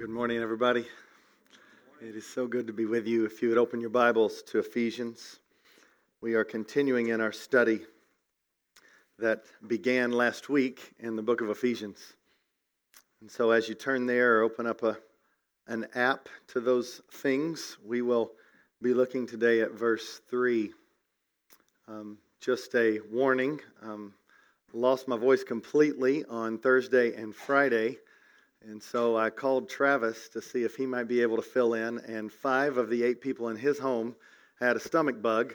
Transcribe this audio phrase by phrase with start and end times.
[0.00, 0.86] Good morning, everybody.
[2.00, 3.26] It is so good to be with you.
[3.26, 5.40] If you would open your Bibles to Ephesians,
[6.22, 7.82] we are continuing in our study
[9.18, 12.14] that began last week in the book of Ephesians.
[13.20, 14.96] And so, as you turn there or open up a,
[15.66, 18.30] an app to those things, we will
[18.80, 20.72] be looking today at verse 3.
[21.88, 24.14] Um, just a warning um,
[24.72, 27.98] lost my voice completely on Thursday and Friday.
[28.68, 31.98] And so I called Travis to see if he might be able to fill in,
[32.00, 34.14] and five of the eight people in his home
[34.60, 35.54] had a stomach bug,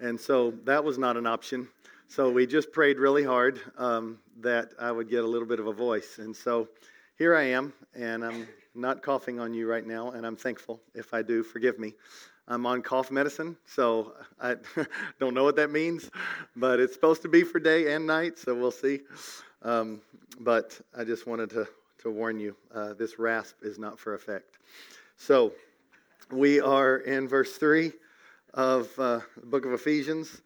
[0.00, 1.68] and so that was not an option.
[2.06, 5.66] So we just prayed really hard um, that I would get a little bit of
[5.66, 6.18] a voice.
[6.18, 6.68] And so
[7.18, 10.80] here I am, and I'm not coughing on you right now, and I'm thankful.
[10.94, 11.94] If I do, forgive me.
[12.46, 14.56] I'm on cough medicine, so I
[15.18, 16.10] don't know what that means,
[16.54, 19.00] but it's supposed to be for day and night, so we'll see.
[19.62, 20.02] Um,
[20.38, 21.66] but I just wanted to
[22.04, 24.58] to warn you uh, this rasp is not for effect.
[25.16, 25.52] So,
[26.30, 27.92] we are in verse 3
[28.52, 30.42] of uh, the book of Ephesians,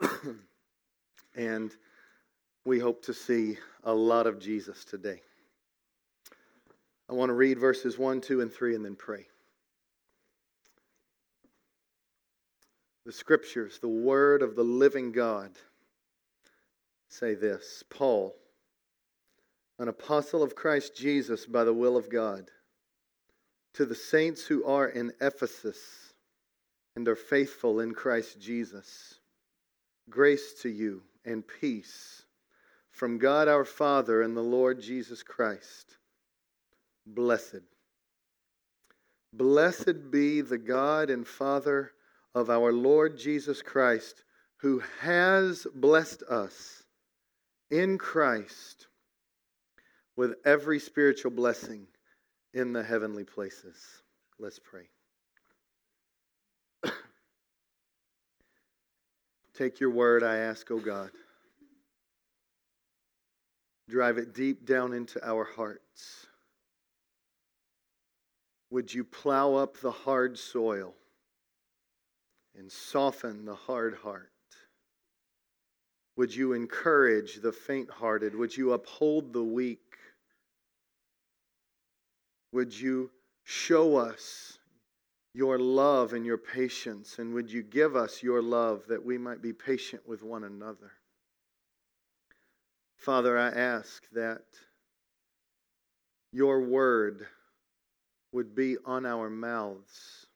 [1.36, 1.72] and
[2.64, 5.20] we hope to see a lot of Jesus today.
[7.10, 9.26] I want to read verses 1, 2, and 3 and then pray.
[13.04, 15.50] The scriptures, the word of the living God,
[17.08, 18.36] say this Paul
[19.78, 22.50] an apostle of Christ Jesus by the will of God,
[23.74, 26.12] to the saints who are in Ephesus
[26.96, 29.18] and are faithful in Christ Jesus,
[30.08, 32.24] grace to you and peace
[32.94, 35.96] from God our Father and the Lord Jesus Christ.
[37.04, 37.62] Blessed.
[39.32, 41.90] Blessed be the God and Father
[42.36, 44.22] of our Lord Jesus Christ,
[44.58, 46.84] who has blessed us
[47.70, 48.86] in Christ
[50.16, 51.86] with every spiritual blessing
[52.52, 53.76] in the heavenly places.
[54.38, 54.88] Let's pray.
[59.54, 61.10] Take your word, I ask, O oh God.
[63.88, 66.26] Drive it deep down into our hearts.
[68.70, 70.94] Would you plow up the hard soil
[72.56, 74.30] and soften the hard heart?
[76.16, 78.34] Would you encourage the faint hearted?
[78.34, 79.93] Would you uphold the weak?
[82.54, 83.10] Would you
[83.42, 84.60] show us
[85.34, 87.18] your love and your patience?
[87.18, 90.92] And would you give us your love that we might be patient with one another?
[92.96, 94.44] Father, I ask that
[96.32, 97.26] your word
[98.30, 100.26] would be on our mouths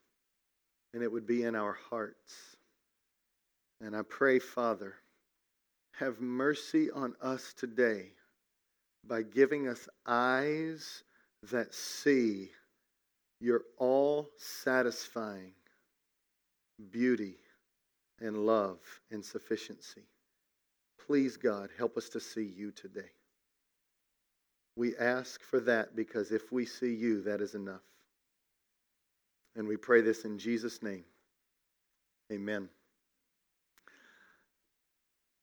[0.94, 2.56] and it would be in our hearts.
[3.80, 4.96] And I pray, Father,
[5.92, 8.06] have mercy on us today
[9.06, 11.04] by giving us eyes
[11.44, 12.50] that see
[13.41, 15.53] your all satisfying
[16.91, 17.37] beauty
[18.21, 18.78] and love
[19.10, 20.03] and sufficiency.
[21.06, 23.10] Please, God, help us to see you today.
[24.76, 27.82] We ask for that because if we see you, that is enough.
[29.56, 31.05] And we pray this in Jesus' name.
[32.32, 32.69] Amen.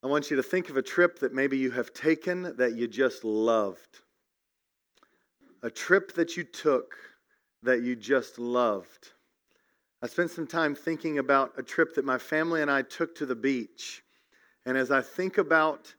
[0.03, 2.87] I want you to think of a trip that maybe you have taken that you
[2.87, 4.01] just loved
[5.65, 6.95] a trip that you took
[7.63, 9.13] that you just loved.
[10.03, 13.25] I spent some time thinking about a trip that my family and I took to
[13.25, 14.03] the beach.
[14.67, 15.91] And as I think about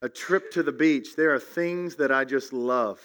[0.00, 3.00] a trip to the beach, there are things that I just love.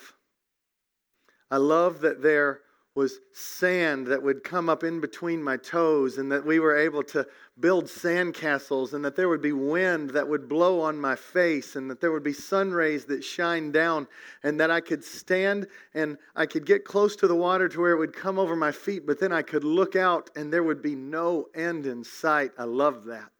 [1.52, 2.62] I love that there
[2.96, 7.04] was sand that would come up in between my toes, and that we were able
[7.04, 7.28] to
[7.60, 11.76] build sand castles, and that there would be wind that would blow on my face,
[11.76, 14.08] and that there would be sun rays that shine down,
[14.44, 17.92] and that I could stand and I could get close to the water to where
[17.92, 20.82] it would come over my feet, but then I could look out and there would
[20.82, 22.52] be no end in sight.
[22.58, 23.32] I love that.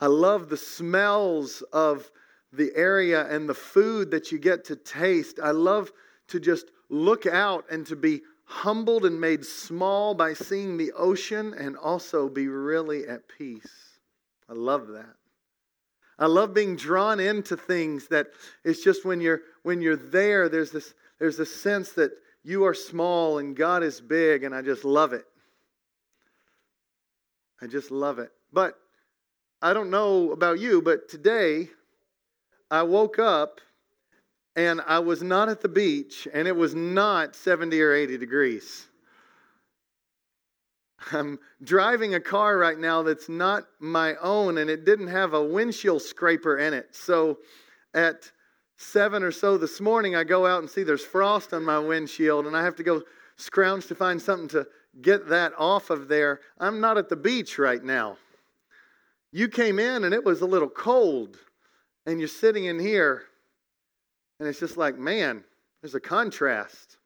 [0.00, 2.10] I love the smells of
[2.52, 5.38] the area and the food that you get to taste.
[5.42, 5.92] I love
[6.28, 8.22] to just look out and to be
[8.54, 13.98] humbled and made small by seeing the ocean and also be really at peace.
[14.48, 15.16] I love that.
[16.18, 18.28] I love being drawn into things that
[18.62, 22.12] it's just when you're when you're there there's this there's a sense that
[22.44, 25.24] you are small and God is big and I just love it.
[27.60, 28.30] I just love it.
[28.52, 28.78] But
[29.60, 31.70] I don't know about you, but today
[32.70, 33.60] I woke up
[34.56, 38.86] and I was not at the beach, and it was not 70 or 80 degrees.
[41.12, 45.42] I'm driving a car right now that's not my own, and it didn't have a
[45.42, 46.94] windshield scraper in it.
[46.94, 47.38] So
[47.92, 48.30] at
[48.76, 52.46] seven or so this morning, I go out and see there's frost on my windshield,
[52.46, 53.02] and I have to go
[53.36, 54.66] scrounge to find something to
[55.02, 56.40] get that off of there.
[56.58, 58.16] I'm not at the beach right now.
[59.32, 61.38] You came in and it was a little cold,
[62.06, 63.24] and you're sitting in here,
[64.38, 65.44] and it's just like, man,
[65.80, 66.98] there's a contrast.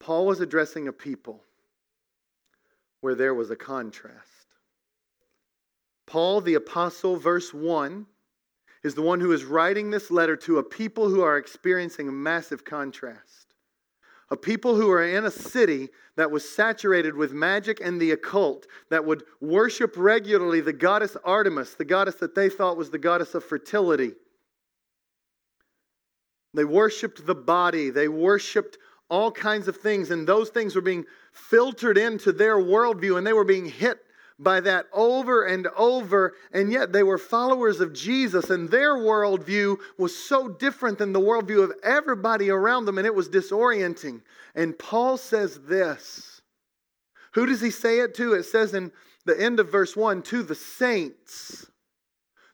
[0.00, 1.42] Paul was addressing a people
[3.00, 4.24] where there was a contrast.
[6.06, 8.06] Paul the Apostle, verse 1,
[8.82, 12.12] is the one who is writing this letter to a people who are experiencing a
[12.12, 13.54] massive contrast.
[14.30, 18.66] A people who are in a city that was saturated with magic and the occult,
[18.90, 23.34] that would worship regularly the goddess Artemis, the goddess that they thought was the goddess
[23.34, 24.12] of fertility.
[26.58, 28.78] They worshiped the body, they worshiped
[29.08, 33.32] all kinds of things, and those things were being filtered into their worldview, and they
[33.32, 34.00] were being hit
[34.40, 39.76] by that over and over, and yet they were followers of Jesus, and their worldview
[39.98, 44.20] was so different than the worldview of everybody around them, and it was disorienting.
[44.56, 46.42] And Paul says this.
[47.34, 48.32] Who does he say it to?
[48.32, 48.90] It says in
[49.26, 51.70] the end of verse 1 to the saints.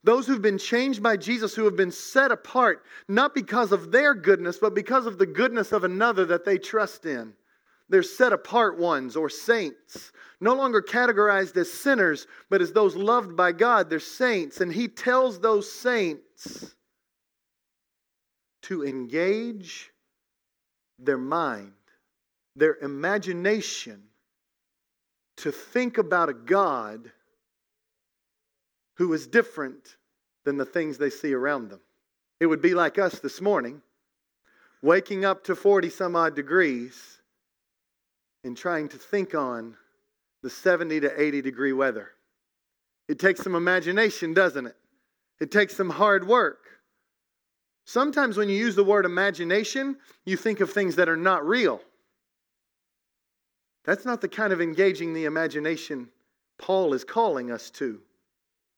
[0.05, 4.15] Those who've been changed by Jesus, who have been set apart, not because of their
[4.15, 7.33] goodness, but because of the goodness of another that they trust in.
[7.89, 13.35] They're set apart ones or saints, no longer categorized as sinners, but as those loved
[13.35, 13.89] by God.
[13.89, 14.61] They're saints.
[14.61, 16.75] And he tells those saints
[18.63, 19.91] to engage
[20.99, 21.73] their mind,
[22.57, 24.03] their imagination,
[25.39, 27.11] to think about a God
[28.95, 29.97] who is different
[30.45, 31.81] than the things they see around them.
[32.41, 33.83] It would be like us this morning,
[34.83, 37.21] waking up to 40 some odd degrees
[38.45, 39.77] and trying to think on
[40.43, 42.11] the 70 to 80 degree weather.
[43.09, 44.77] It takes some imagination, doesn't it?
[45.41, 46.67] It takes some hard work.
[47.87, 51.81] Sometimes when you use the word imagination, you think of things that are not real.
[53.85, 56.09] That's not the kind of engaging the imagination
[56.59, 58.01] Paul is calling us to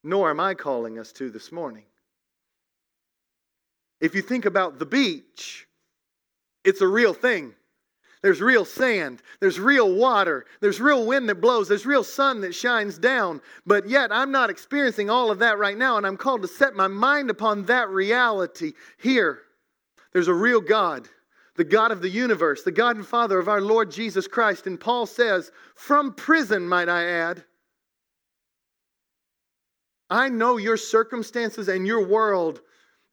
[0.02, 1.84] nor am I calling us to this morning.
[4.00, 5.66] If you think about the beach,
[6.64, 7.54] it's a real thing.
[8.22, 9.22] There's real sand.
[9.40, 10.46] There's real water.
[10.60, 11.68] There's real wind that blows.
[11.68, 13.40] There's real sun that shines down.
[13.66, 16.74] But yet, I'm not experiencing all of that right now, and I'm called to set
[16.74, 19.42] my mind upon that reality here.
[20.12, 21.08] There's a real God,
[21.54, 24.66] the God of the universe, the God and Father of our Lord Jesus Christ.
[24.66, 27.44] And Paul says, from prison, might I add,
[30.08, 32.60] I know your circumstances and your world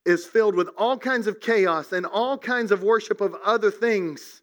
[0.06, 4.42] is filled with all kinds of chaos and all kinds of worship of other things.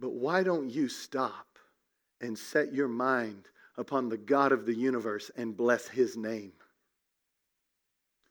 [0.00, 1.46] But why don't you stop
[2.20, 6.52] and set your mind upon the God of the universe and bless his name?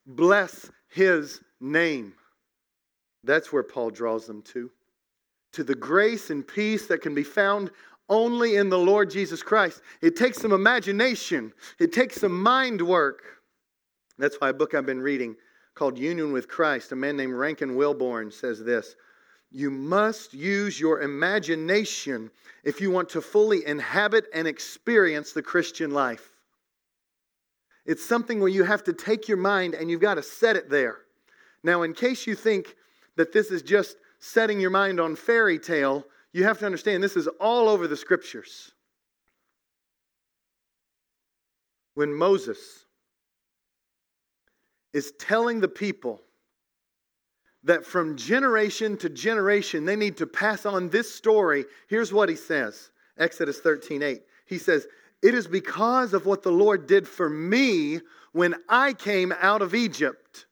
[0.05, 2.13] Bless his name.
[3.23, 4.69] That's where Paul draws them to.
[5.53, 7.71] To the grace and peace that can be found
[8.11, 9.81] only in the Lord Jesus Christ.
[10.01, 13.23] It takes some imagination, it takes some mind work.
[14.19, 15.35] That's why a book I've been reading
[15.73, 18.95] called Union with Christ, a man named Rankin Wilbourne says this
[19.49, 22.29] You must use your imagination
[22.63, 26.29] if you want to fully inhabit and experience the Christian life.
[27.85, 30.69] It's something where you have to take your mind and you've got to set it
[30.69, 30.97] there.
[31.63, 32.75] Now, in case you think
[33.15, 37.17] that this is just setting your mind on fairy tale, you have to understand this
[37.17, 38.71] is all over the scriptures.
[41.93, 42.85] When Moses
[44.93, 46.21] is telling the people
[47.63, 52.35] that from generation to generation they need to pass on this story, here's what he
[52.35, 54.21] says Exodus 13 8.
[54.45, 54.87] He says,
[55.21, 57.99] It is because of what the Lord did for me
[58.31, 60.45] when I came out of Egypt.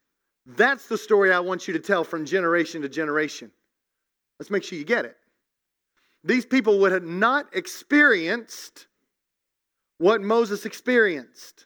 [0.45, 3.51] That's the story I want you to tell from generation to generation.
[4.39, 5.15] Let's make sure you get it
[6.23, 8.87] these people would have not experienced
[9.97, 11.65] what Moses experienced.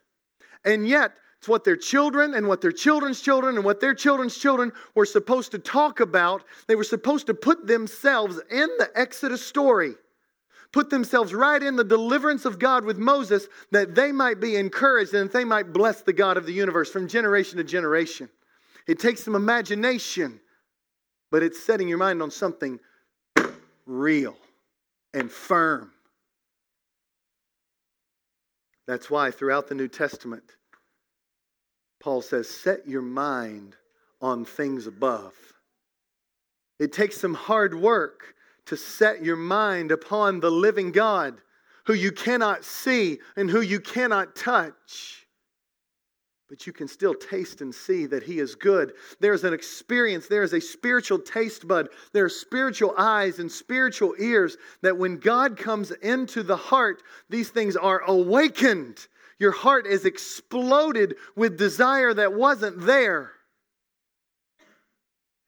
[0.66, 4.38] And yet, it's what their children and what their children's children and what their children's
[4.38, 6.44] children were supposed to talk about.
[6.68, 9.96] They were supposed to put themselves in the Exodus story,
[10.72, 15.14] put themselves right in the deliverance of God with Moses, that they might be encouraged
[15.14, 18.30] and that they might bless the God of the universe from generation to generation.
[18.88, 20.40] It takes some imagination,
[21.30, 22.80] but it's setting your mind on something
[23.86, 24.38] real
[25.14, 25.92] and firm.
[28.88, 30.44] That's why throughout the New Testament,
[32.02, 33.76] Paul says, set your mind
[34.22, 35.34] on things above.
[36.80, 41.40] It takes some hard work to set your mind upon the living God
[41.86, 45.23] who you cannot see and who you cannot touch.
[46.50, 48.94] But you can still taste and see that He is good.
[49.20, 54.14] There's an experience, there is a spiritual taste bud, there are spiritual eyes and spiritual
[54.20, 59.08] ears that when God comes into the heart, these things are awakened.
[59.40, 63.32] Your heart is exploded with desire that wasn't there.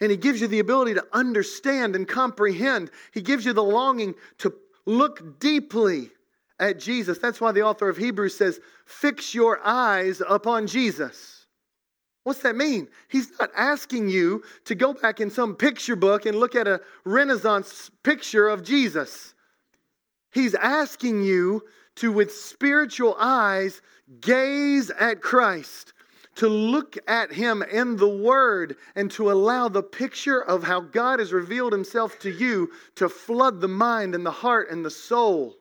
[0.01, 2.91] And He gives you the ability to understand and comprehend.
[3.13, 4.53] He gives you the longing to
[4.85, 6.09] look deeply
[6.59, 7.17] at Jesus.
[7.17, 11.45] That's why the author of Hebrews says, Fix your eyes upon Jesus.
[12.23, 12.87] What's that mean?
[13.07, 16.81] He's not asking you to go back in some picture book and look at a
[17.03, 19.35] Renaissance picture of Jesus.
[20.31, 21.63] He's asking you
[21.97, 23.81] to, with spiritual eyes,
[24.21, 25.93] gaze at Christ,
[26.35, 31.19] to look at Him in the Word, and to allow the picture of how God
[31.19, 35.55] has revealed Himself to you to flood the mind and the heart and the soul.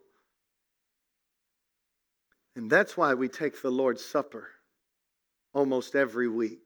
[2.56, 4.48] And that's why we take the Lord's Supper
[5.52, 6.60] almost every week.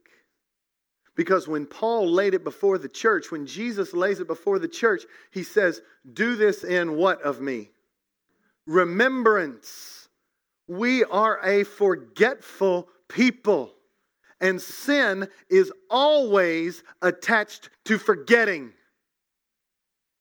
[1.14, 5.02] Because when Paul laid it before the church, when Jesus lays it before the church,
[5.32, 5.80] he says,
[6.12, 7.70] Do this in what of me?
[8.66, 10.08] Remembrance.
[10.68, 13.72] We are a forgetful people,
[14.40, 18.74] and sin is always attached to forgetting.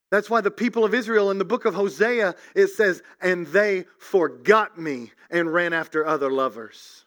[0.09, 3.85] That's why the people of Israel in the book of Hosea, it says, and they
[3.99, 7.05] forgot me and ran after other lovers.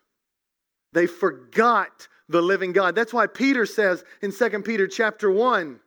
[0.92, 2.94] They forgot the living God.
[2.94, 5.80] That's why Peter says in 2 Peter chapter 1,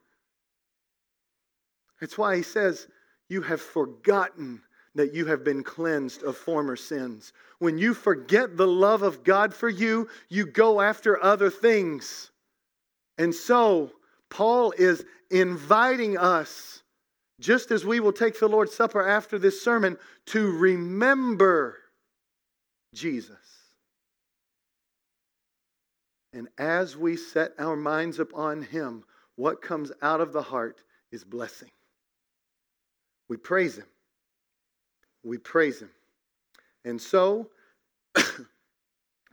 [1.99, 2.87] that's why he says,
[3.29, 4.61] You have forgotten
[4.95, 7.33] that you have been cleansed of former sins.
[7.59, 12.31] When you forget the love of God for you, you go after other things.
[13.17, 13.91] And so,
[14.29, 16.82] Paul is inviting us
[17.43, 19.97] just as we will take the Lord's Supper after this sermon,
[20.27, 21.77] to remember
[22.95, 23.35] Jesus.
[26.31, 29.03] And as we set our minds upon Him,
[29.35, 31.69] what comes out of the heart is blessing.
[33.27, 33.87] We praise Him.
[35.23, 35.91] We praise Him.
[36.85, 37.49] And so,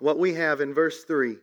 [0.01, 1.37] what we have in verse 3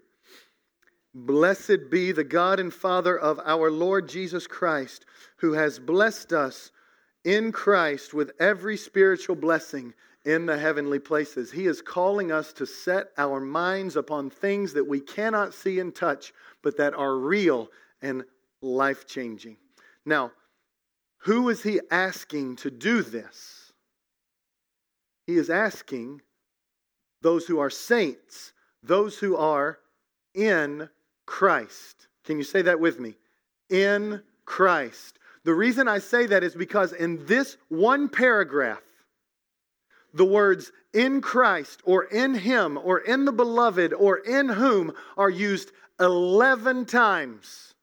[1.25, 5.07] Blessed be the God and Father of our Lord Jesus Christ,
[5.37, 6.71] who has blessed us
[7.23, 9.95] in Christ with every spiritual blessing
[10.25, 11.51] in the heavenly places.
[11.51, 15.95] He is calling us to set our minds upon things that we cannot see and
[15.95, 17.69] touch, but that are real
[18.03, 18.23] and
[18.61, 19.57] life changing.
[20.05, 20.31] Now,
[21.17, 23.73] who is he asking to do this?
[25.25, 26.21] He is asking
[27.23, 29.79] those who are saints, those who are
[30.35, 30.87] in
[31.27, 32.07] Christ.
[32.25, 33.13] Can you say that with me?
[33.69, 35.19] In Christ.
[35.43, 38.81] The reason I say that is because in this one paragraph,
[40.13, 45.29] the words in Christ or in Him or in the beloved or in whom are
[45.29, 47.75] used 11 times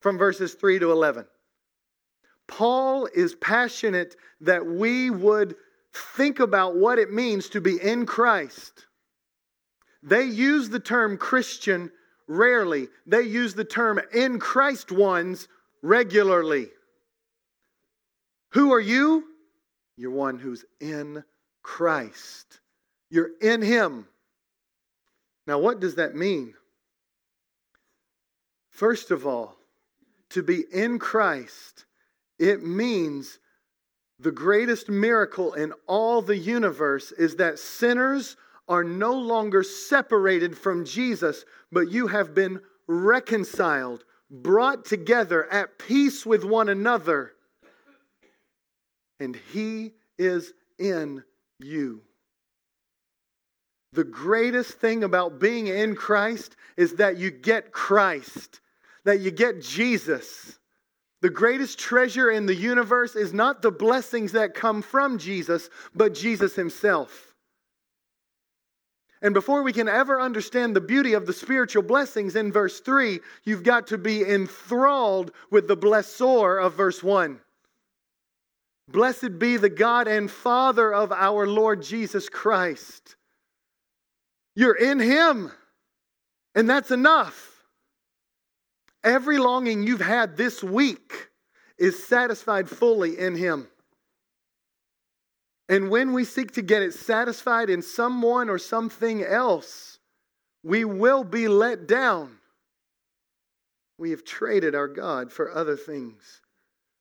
[0.00, 1.24] from verses 3 to 11.
[2.46, 5.56] Paul is passionate that we would
[6.16, 8.86] think about what it means to be in Christ.
[10.02, 11.90] They use the term Christian
[12.28, 12.88] rarely.
[13.06, 15.48] They use the term in Christ ones
[15.82, 16.68] regularly.
[18.50, 19.24] Who are you?
[19.96, 21.24] You're one who's in
[21.62, 22.60] Christ.
[23.10, 24.06] You're in Him.
[25.46, 26.54] Now, what does that mean?
[28.70, 29.56] First of all,
[30.30, 31.86] to be in Christ,
[32.38, 33.38] it means
[34.18, 38.36] the greatest miracle in all the universe is that sinners
[38.68, 46.26] are no longer separated from Jesus, but you have been reconciled, brought together at peace
[46.26, 47.32] with one another.
[49.20, 51.22] And He is in
[51.60, 52.02] you.
[53.92, 58.60] The greatest thing about being in Christ is that you get Christ,
[59.04, 60.58] that you get Jesus.
[61.22, 66.12] The greatest treasure in the universe is not the blessings that come from Jesus, but
[66.12, 67.25] Jesus Himself.
[69.22, 73.20] And before we can ever understand the beauty of the spiritual blessings in verse 3,
[73.44, 77.40] you've got to be enthralled with the blessor of verse 1.
[78.88, 83.16] Blessed be the God and Father of our Lord Jesus Christ.
[84.54, 85.50] You're in Him,
[86.54, 87.52] and that's enough.
[89.02, 91.30] Every longing you've had this week
[91.78, 93.68] is satisfied fully in Him.
[95.68, 99.98] And when we seek to get it satisfied in someone or something else,
[100.62, 102.38] we will be let down.
[103.98, 106.40] We have traded our God for other things.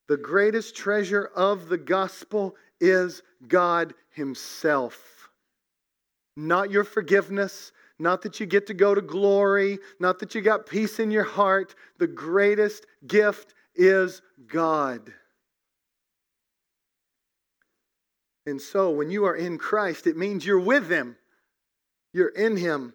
[0.08, 5.30] The greatest treasure of the gospel is God Himself.
[6.38, 10.66] Not your forgiveness, Not that you get to go to glory, not that you got
[10.66, 11.76] peace in your heart.
[11.98, 15.14] The greatest gift is God.
[18.46, 21.16] And so when you are in Christ, it means you're with Him,
[22.14, 22.94] you're in Him.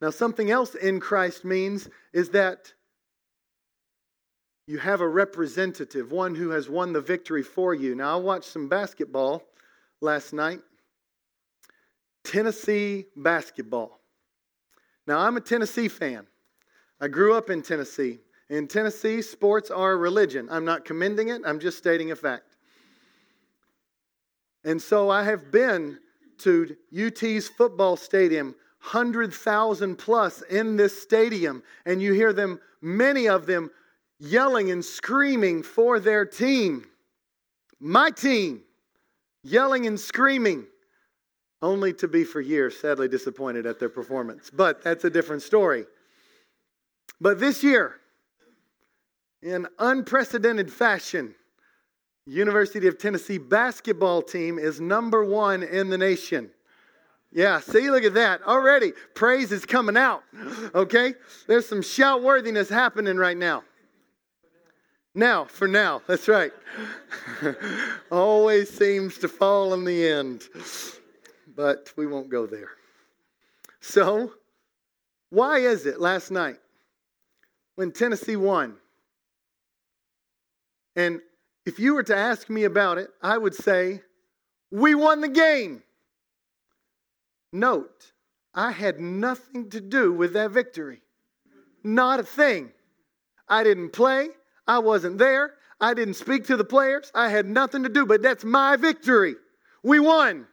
[0.00, 2.72] Now, something else in Christ means is that
[4.66, 7.94] you have a representative, one who has won the victory for you.
[7.94, 9.42] Now, I watched some basketball
[10.00, 10.60] last night.
[12.24, 14.00] Tennessee basketball.
[15.06, 16.26] Now, I'm a Tennessee fan.
[17.00, 18.18] I grew up in Tennessee.
[18.48, 20.48] In Tennessee, sports are a religion.
[20.50, 22.45] I'm not commending it, I'm just stating a fact.
[24.66, 25.98] And so I have been
[26.38, 28.48] to UT's football stadium,
[28.82, 33.70] 100,000 plus in this stadium, and you hear them, many of them,
[34.18, 36.84] yelling and screaming for their team.
[37.78, 38.62] My team,
[39.44, 40.66] yelling and screaming,
[41.62, 44.50] only to be for years sadly disappointed at their performance.
[44.50, 45.86] But that's a different story.
[47.20, 47.94] But this year,
[49.42, 51.36] in unprecedented fashion,
[52.26, 56.50] University of Tennessee basketball team is number one in the nation.
[57.32, 58.42] Yeah, see, look at that.
[58.42, 60.22] Already, praise is coming out.
[60.74, 61.14] Okay?
[61.46, 63.62] There's some shout worthiness happening right now.
[65.14, 66.52] Now, for now, that's right.
[68.10, 70.44] Always seems to fall in the end.
[71.54, 72.70] But we won't go there.
[73.80, 74.32] So,
[75.30, 76.58] why is it last night
[77.76, 78.76] when Tennessee won?
[80.96, 81.20] And
[81.66, 84.00] if you were to ask me about it, I would say,
[84.70, 85.82] we won the game.
[87.52, 88.12] Note,
[88.54, 91.02] I had nothing to do with that victory.
[91.82, 92.70] Not a thing.
[93.48, 94.28] I didn't play.
[94.66, 95.54] I wasn't there.
[95.80, 97.10] I didn't speak to the players.
[97.14, 99.34] I had nothing to do, but that's my victory.
[99.82, 100.46] We won.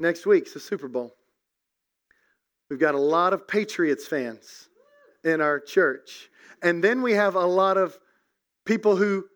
[0.00, 1.14] Next week's the Super Bowl.
[2.68, 4.68] We've got a lot of Patriots fans
[5.22, 6.30] in our church.
[6.62, 7.98] And then we have a lot of
[8.64, 9.26] people who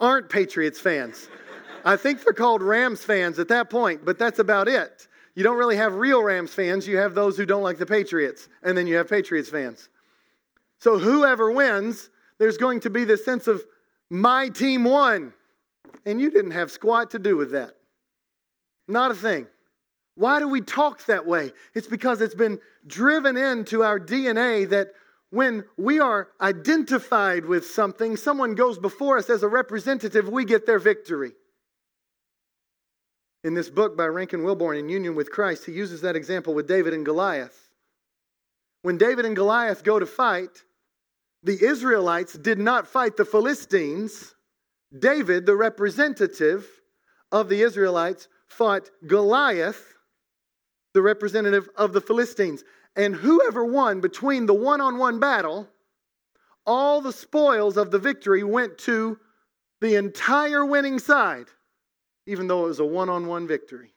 [0.00, 1.28] aren't Patriots fans.
[1.84, 5.08] I think they're called Rams fans at that point, but that's about it.
[5.34, 6.86] You don't really have real Rams fans.
[6.86, 9.88] You have those who don't like the Patriots, and then you have Patriots fans.
[10.80, 13.62] So whoever wins, there's going to be this sense of
[14.10, 15.32] my team won.
[16.06, 17.74] And you didn't have squat to do with that.
[18.86, 19.46] Not a thing.
[20.14, 21.52] Why do we talk that way?
[21.74, 24.88] It's because it's been driven into our DNA that
[25.30, 30.66] when we are identified with something, someone goes before us as a representative, we get
[30.66, 31.32] their victory.
[33.44, 36.66] In this book by Rankin Wilbourne, In Union with Christ, he uses that example with
[36.66, 37.68] David and Goliath.
[38.82, 40.64] When David and Goliath go to fight,
[41.42, 44.34] the Israelites did not fight the Philistines.
[44.98, 46.66] David, the representative
[47.30, 49.94] of the Israelites, fought Goliath,
[50.94, 52.64] the representative of the Philistines.
[52.98, 55.68] And whoever won between the one on one battle,
[56.66, 59.18] all the spoils of the victory went to
[59.80, 61.46] the entire winning side,
[62.26, 63.94] even though it was a one on one victory.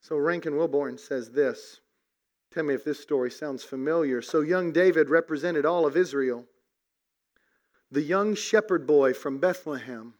[0.00, 1.80] So Rankin Wilbourne says this.
[2.52, 4.20] Tell me if this story sounds familiar.
[4.20, 6.44] So young David represented all of Israel.
[7.92, 10.14] The young shepherd boy from Bethlehem,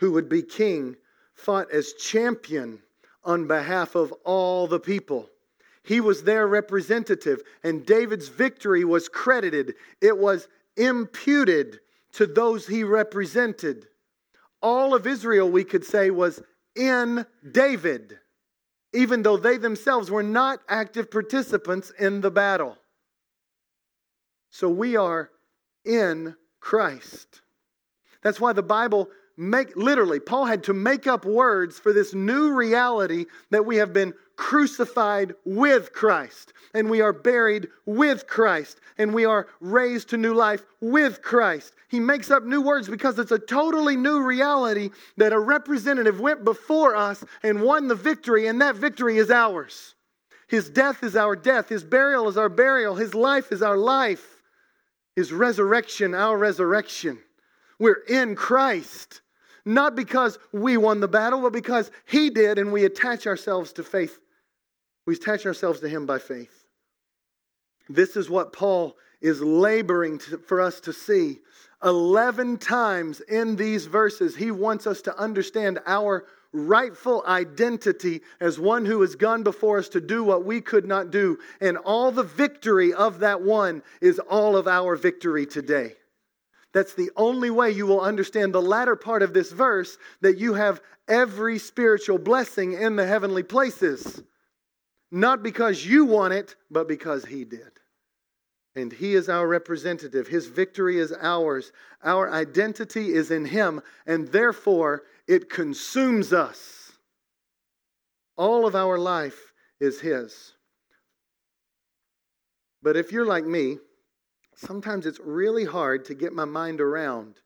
[0.00, 0.96] who would be king,
[1.34, 2.82] fought as champion
[3.22, 5.30] on behalf of all the people.
[5.84, 11.80] He was their representative, and David's victory was credited, it was imputed
[12.12, 13.86] to those he represented.
[14.62, 16.42] All of Israel, we could say, was
[16.74, 18.18] in David,
[18.94, 22.78] even though they themselves were not active participants in the battle.
[24.50, 25.30] So we are
[25.84, 27.42] in Christ.
[28.22, 32.52] That's why the Bible make literally Paul had to make up words for this new
[32.52, 39.14] reality that we have been crucified with Christ and we are buried with Christ and
[39.14, 41.74] we are raised to new life with Christ.
[41.88, 46.44] He makes up new words because it's a totally new reality that a representative went
[46.44, 49.94] before us and won the victory and that victory is ours.
[50.48, 54.42] His death is our death, his burial is our burial, his life is our life,
[55.16, 57.18] his resurrection our resurrection.
[57.78, 59.20] We're in Christ.
[59.64, 63.82] Not because we won the battle, but because He did, and we attach ourselves to
[63.82, 64.18] faith.
[65.06, 66.64] We attach ourselves to Him by faith.
[67.88, 71.38] This is what Paul is laboring to, for us to see.
[71.82, 78.86] 11 times in these verses, he wants us to understand our rightful identity as one
[78.86, 81.38] who has gone before us to do what we could not do.
[81.60, 85.94] And all the victory of that one is all of our victory today.
[86.74, 90.54] That's the only way you will understand the latter part of this verse that you
[90.54, 94.22] have every spiritual blessing in the heavenly places.
[95.10, 97.70] not because you want it, but because He did.
[98.74, 100.26] And He is our representative.
[100.26, 101.70] His victory is ours.
[102.02, 106.90] Our identity is in Him, and therefore it consumes us.
[108.36, 110.54] All of our life is His.
[112.82, 113.78] But if you're like me,
[114.56, 117.40] sometimes it's really hard to get my mind around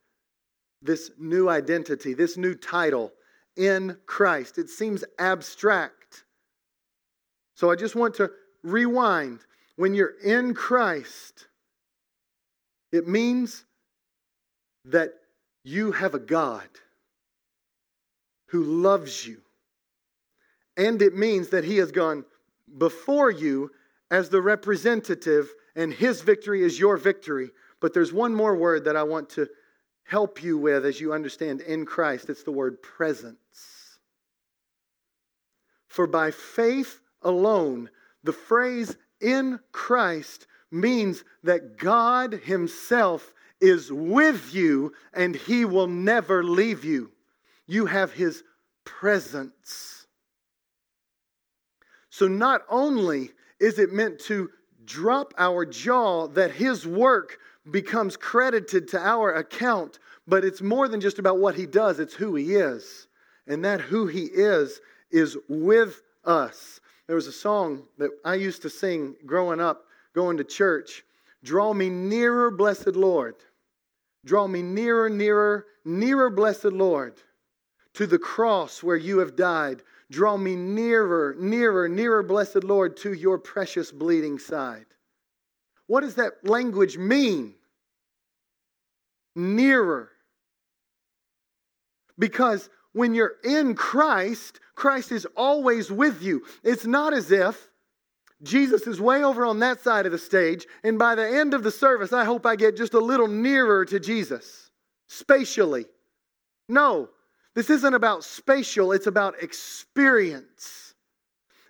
[0.81, 3.11] this new identity, this new title
[3.55, 4.57] in Christ.
[4.57, 6.23] It seems abstract.
[7.55, 8.31] So I just want to
[8.63, 9.39] rewind.
[9.75, 11.47] When you're in Christ,
[12.91, 13.65] it means
[14.85, 15.11] that
[15.63, 16.67] you have a God
[18.47, 19.41] who loves you.
[20.77, 22.25] And it means that He has gone
[22.77, 23.71] before you
[24.11, 27.51] as the representative, and His victory is your victory.
[27.79, 29.47] But there's one more word that I want to
[30.03, 32.29] help you with as you understand in Christ.
[32.29, 33.99] It's the word presence.
[35.87, 37.89] For by faith alone,
[38.23, 46.43] the phrase in Christ means that God Himself is with you and He will never
[46.43, 47.11] leave you.
[47.65, 48.43] You have His
[48.83, 50.07] presence.
[52.09, 54.49] So not only is it meant to
[54.89, 57.37] drop our jaw that His work
[57.71, 62.13] becomes credited to our account, but it's more than just about what he does, it's
[62.13, 63.07] who he is.
[63.47, 64.79] And that who he is
[65.11, 66.79] is with us.
[67.07, 71.03] There was a song that I used to sing growing up, going to church.
[71.43, 73.35] Draw me nearer, blessed Lord.
[74.25, 77.15] Draw me nearer, nearer, nearer, blessed Lord,
[77.93, 79.81] to the cross where you have died.
[80.11, 84.85] Draw me nearer, nearer, nearer, blessed Lord, to your precious bleeding side.
[85.87, 87.53] What does that language mean?
[89.35, 90.09] Nearer.
[92.17, 96.43] Because when you're in Christ, Christ is always with you.
[96.63, 97.69] It's not as if
[98.41, 101.63] Jesus is way over on that side of the stage, and by the end of
[101.63, 104.71] the service, I hope I get just a little nearer to Jesus
[105.07, 105.85] spatially.
[106.67, 107.09] No,
[107.55, 110.93] this isn't about spatial, it's about experience.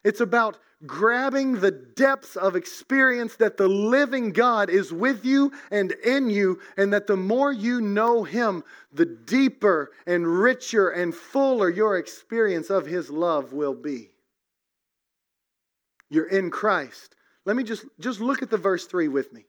[0.03, 5.91] It's about grabbing the depths of experience that the living God is with you and
[5.91, 8.63] in you, and that the more you know Him,
[8.93, 14.11] the deeper and richer and fuller your experience of His love will be.
[16.09, 17.15] You're in Christ.
[17.45, 19.45] Let me just, just look at the verse 3 with me.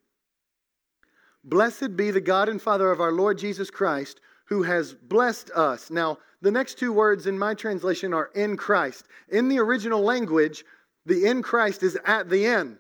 [1.45, 5.91] Blessed be the God and Father of our Lord Jesus Christ, who has blessed us.
[5.91, 9.07] Now, the next two words in my translation are in Christ.
[9.29, 10.65] In the original language,
[11.07, 12.79] the in Christ is at the end.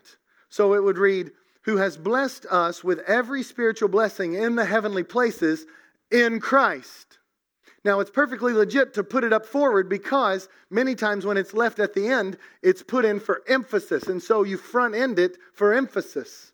[0.48, 1.30] So it would read,
[1.62, 5.64] Who has blessed us with every spiritual blessing in the heavenly places
[6.10, 7.18] in Christ.
[7.84, 11.78] Now, it's perfectly legit to put it up forward because many times when it's left
[11.78, 14.08] at the end, it's put in for emphasis.
[14.08, 16.52] And so you front end it for emphasis.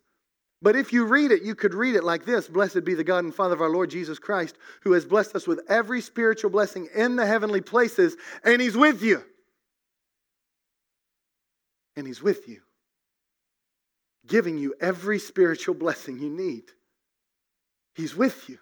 [0.61, 3.23] But if you read it, you could read it like this Blessed be the God
[3.23, 6.87] and Father of our Lord Jesus Christ, who has blessed us with every spiritual blessing
[6.95, 9.23] in the heavenly places, and He's with you
[11.95, 12.61] and He's with you,
[14.25, 16.63] giving you every spiritual blessing you need.
[17.95, 18.59] He's with you.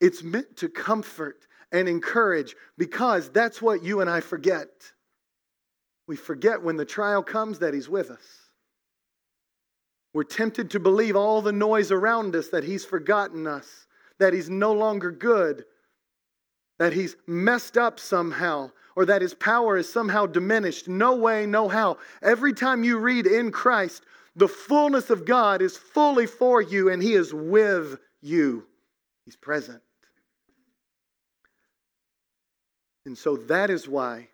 [0.00, 4.68] It's meant to comfort and encourage because that's what you and I forget.
[6.08, 8.39] We forget when the trial comes that He's with us.
[10.12, 13.86] We're tempted to believe all the noise around us that He's forgotten us,
[14.18, 15.64] that He's no longer good,
[16.78, 20.88] that He's messed up somehow, or that his power is somehow diminished.
[20.88, 21.98] No way, no how.
[22.22, 24.04] Every time you read in Christ,
[24.36, 28.66] the fullness of God is fully for you and he is with you.
[29.24, 29.80] He's present.
[33.06, 34.28] And so that is why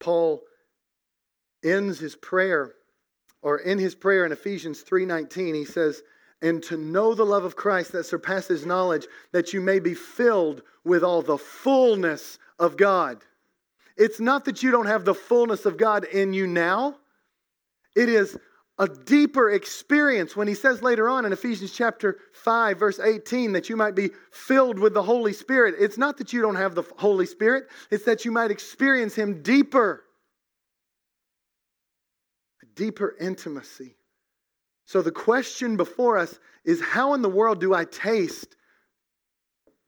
[0.00, 0.42] Paul
[1.62, 2.72] ends his prayer
[3.46, 6.02] or in his prayer in Ephesians 3:19 he says
[6.42, 10.62] and to know the love of Christ that surpasses knowledge that you may be filled
[10.82, 13.24] with all the fullness of God.
[13.96, 16.96] It's not that you don't have the fullness of God in you now,
[17.94, 18.36] it is
[18.80, 23.70] a deeper experience when he says later on in Ephesians chapter 5, verse 18, that
[23.70, 25.76] you might be filled with the Holy Spirit.
[25.78, 29.40] It's not that you don't have the Holy Spirit, it's that you might experience him
[29.40, 30.02] deeper.
[32.76, 33.96] Deeper intimacy.
[34.84, 38.56] So the question before us is how in the world do I taste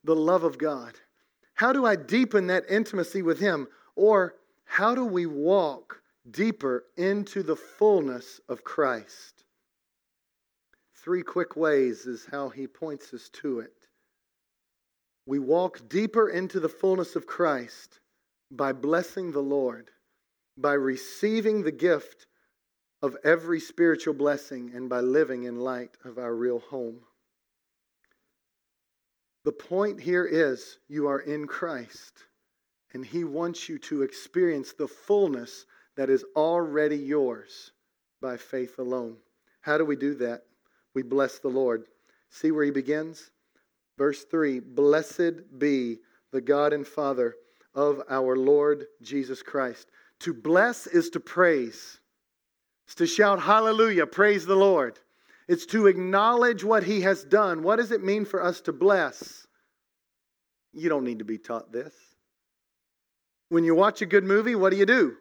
[0.02, 0.94] the love of God?
[1.54, 3.68] How do I deepen that intimacy with Him?
[3.94, 9.44] Or how do we walk deeper into the fullness of Christ?
[10.96, 13.72] Three quick ways is how He points us to it.
[15.26, 18.00] We walk deeper into the fullness of Christ
[18.50, 19.90] by blessing the Lord.
[20.58, 22.26] by receiving the gift
[23.02, 27.00] of every spiritual blessing and by living in light of our real home.
[29.44, 32.24] The point here is you are in Christ,
[32.92, 35.64] and He wants you to experience the fullness
[35.96, 37.72] that is already yours
[38.20, 39.16] by faith alone.
[39.60, 40.42] How do we do that?
[40.94, 41.84] We bless the Lord.
[42.30, 43.30] See where He begins?
[43.96, 45.98] Verse 3 Blessed be
[46.32, 47.34] the God and Father
[47.74, 49.88] of our Lord Jesus Christ.
[50.20, 51.97] To bless is to praise.
[52.88, 54.98] It's to shout hallelujah, praise the Lord.
[55.46, 57.62] It's to acknowledge what he has done.
[57.62, 59.46] What does it mean for us to bless?
[60.72, 61.92] You don't need to be taught this.
[63.50, 65.16] When you watch a good movie, what do you do?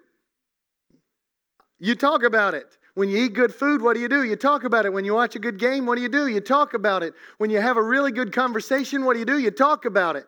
[1.77, 2.77] You talk about it.
[2.93, 4.23] When you eat good food, what do you do?
[4.23, 4.93] You talk about it.
[4.93, 6.27] When you watch a good game, what do you do?
[6.27, 7.15] You talk about it.
[7.37, 9.39] When you have a really good conversation, what do you do?
[9.39, 10.25] You talk about it.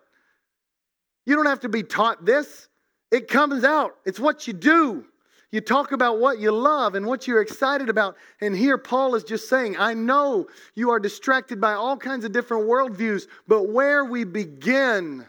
[1.25, 2.67] You don't have to be taught this.
[3.11, 3.95] It comes out.
[4.05, 5.05] It's what you do.
[5.51, 8.15] You talk about what you love and what you're excited about.
[8.39, 12.31] And here Paul is just saying, I know you are distracted by all kinds of
[12.31, 15.25] different worldviews, but where we begin,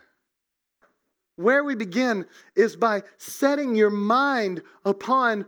[1.37, 5.47] where we begin is by setting your mind upon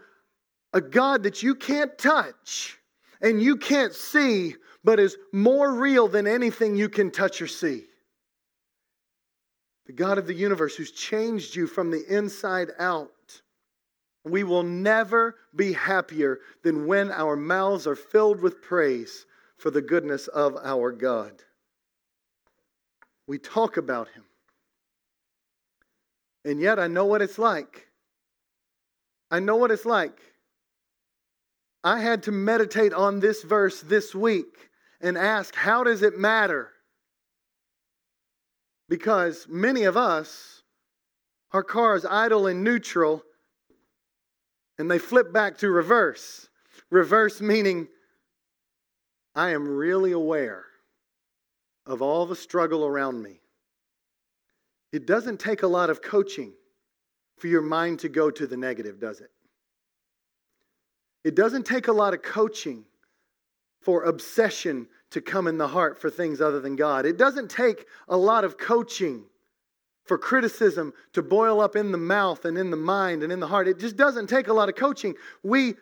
[0.72, 2.78] a God that you can't touch
[3.20, 4.54] and you can't see,
[4.84, 7.84] but is more real than anything you can touch or see.
[9.86, 13.10] The God of the universe who's changed you from the inside out.
[14.24, 19.82] We will never be happier than when our mouths are filled with praise for the
[19.82, 21.42] goodness of our God.
[23.26, 24.24] We talk about Him.
[26.44, 27.88] And yet, I know what it's like.
[29.30, 30.20] I know what it's like.
[31.84, 36.70] I had to meditate on this verse this week and ask, how does it matter?
[38.88, 40.62] Because many of us,
[41.52, 43.22] our cars idle in neutral
[44.78, 46.48] and they flip back to reverse.
[46.90, 47.88] Reverse meaning,
[49.34, 50.64] I am really aware
[51.86, 53.40] of all the struggle around me.
[54.92, 56.52] It doesn't take a lot of coaching
[57.38, 59.30] for your mind to go to the negative, does it?
[61.24, 62.84] It doesn't take a lot of coaching
[63.80, 67.04] for obsession to come in the heart for things other than God.
[67.04, 69.24] It doesn't take a lot of coaching
[70.04, 73.46] for criticism to boil up in the mouth and in the mind and in the
[73.46, 73.68] heart.
[73.68, 75.14] It just doesn't take a lot of coaching.
[75.42, 75.74] We,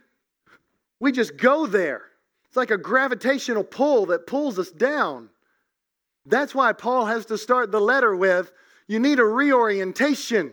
[1.01, 2.03] we just go there.
[2.47, 5.31] It's like a gravitational pull that pulls us down.
[6.27, 8.53] That's why Paul has to start the letter with
[8.87, 10.53] you need a reorientation.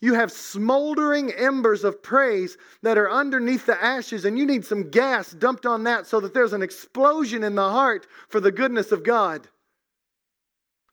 [0.00, 4.90] You have smoldering embers of praise that are underneath the ashes, and you need some
[4.90, 8.92] gas dumped on that so that there's an explosion in the heart for the goodness
[8.92, 9.48] of God.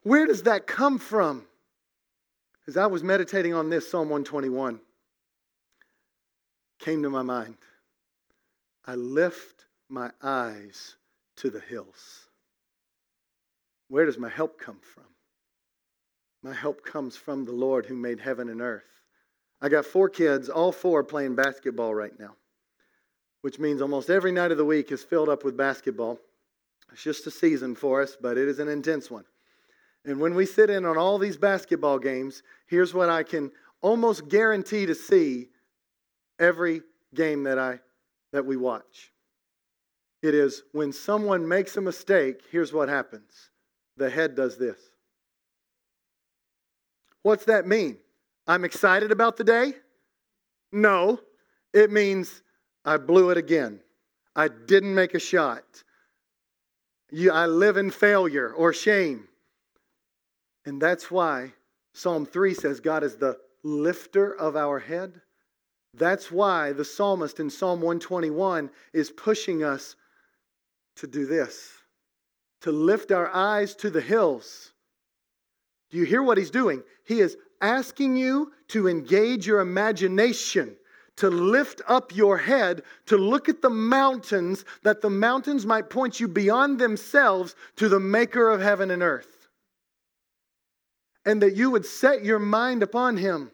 [0.04, 1.46] Where does that come from?
[2.68, 4.80] As I was meditating on this, Psalm 121
[6.80, 7.58] came to my mind.
[8.86, 10.96] I lift my eyes
[11.38, 12.28] to the hills.
[13.88, 15.04] Where does my help come from?
[16.42, 18.84] My help comes from the Lord who made heaven and earth.
[19.62, 22.36] I got four kids, all four playing basketball right now,
[23.42, 26.20] which means almost every night of the week is filled up with basketball.
[26.92, 29.26] It's just a season for us, but it is an intense one.
[30.06, 34.28] And when we sit in on all these basketball games, here's what I can almost
[34.28, 35.48] guarantee to see
[36.40, 36.82] every
[37.14, 37.80] game that I
[38.32, 39.12] that we watch.
[40.22, 43.52] It is when someone makes a mistake, here's what happens.
[43.98, 44.78] The head does this.
[47.22, 47.98] What's that mean?
[48.48, 49.74] I'm excited about the day?
[50.72, 51.20] No.
[51.74, 52.42] It means
[52.84, 53.80] I blew it again.
[54.36, 55.64] I didn't make a shot.
[57.12, 59.28] You, I live in failure or shame.
[60.66, 61.54] And that's why
[61.94, 65.22] Psalm 3 says God is the lifter of our head.
[65.94, 69.96] That's why the psalmist in Psalm 121 is pushing us
[70.98, 71.72] to do this
[72.62, 74.72] to lift our eyes to the hills.
[75.92, 76.82] Do you hear what he's doing?
[77.06, 80.76] He is asking you to engage your imagination,
[81.18, 86.20] to lift up your head, to look at the mountains, that the mountains might point
[86.20, 89.35] you beyond themselves to the maker of heaven and earth
[91.26, 93.52] and that you would set your mind upon him.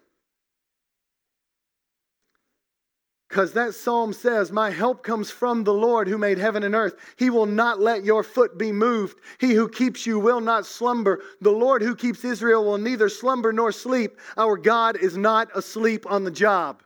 [3.31, 6.95] Because that psalm says, My help comes from the Lord who made heaven and earth.
[7.15, 9.19] He will not let your foot be moved.
[9.39, 11.21] He who keeps you will not slumber.
[11.39, 14.19] The Lord who keeps Israel will neither slumber nor sleep.
[14.35, 16.83] Our God is not asleep on the job,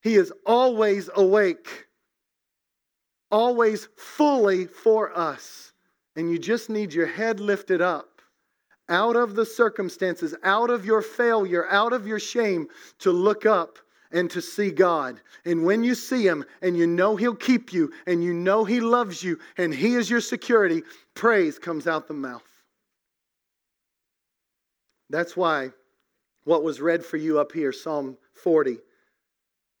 [0.00, 1.88] He is always awake,
[3.30, 5.74] always fully for us.
[6.16, 8.17] And you just need your head lifted up
[8.88, 12.68] out of the circumstances, out of your failure, out of your shame,
[13.00, 13.78] to look up
[14.10, 15.20] and to see God.
[15.44, 18.80] And when you see Him and you know He'll keep you and you know He
[18.80, 20.82] loves you and He is your security,
[21.14, 22.42] praise comes out the mouth.
[25.10, 25.72] That's why
[26.44, 28.78] what was read for you up here, Psalm 40,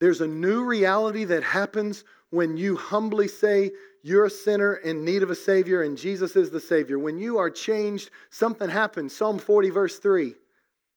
[0.00, 3.70] there's a new reality that happens when you humbly say,
[4.08, 6.98] You're a sinner in need of a Savior, and Jesus is the Savior.
[6.98, 9.14] When you are changed, something happens.
[9.14, 10.34] Psalm 40, verse 3,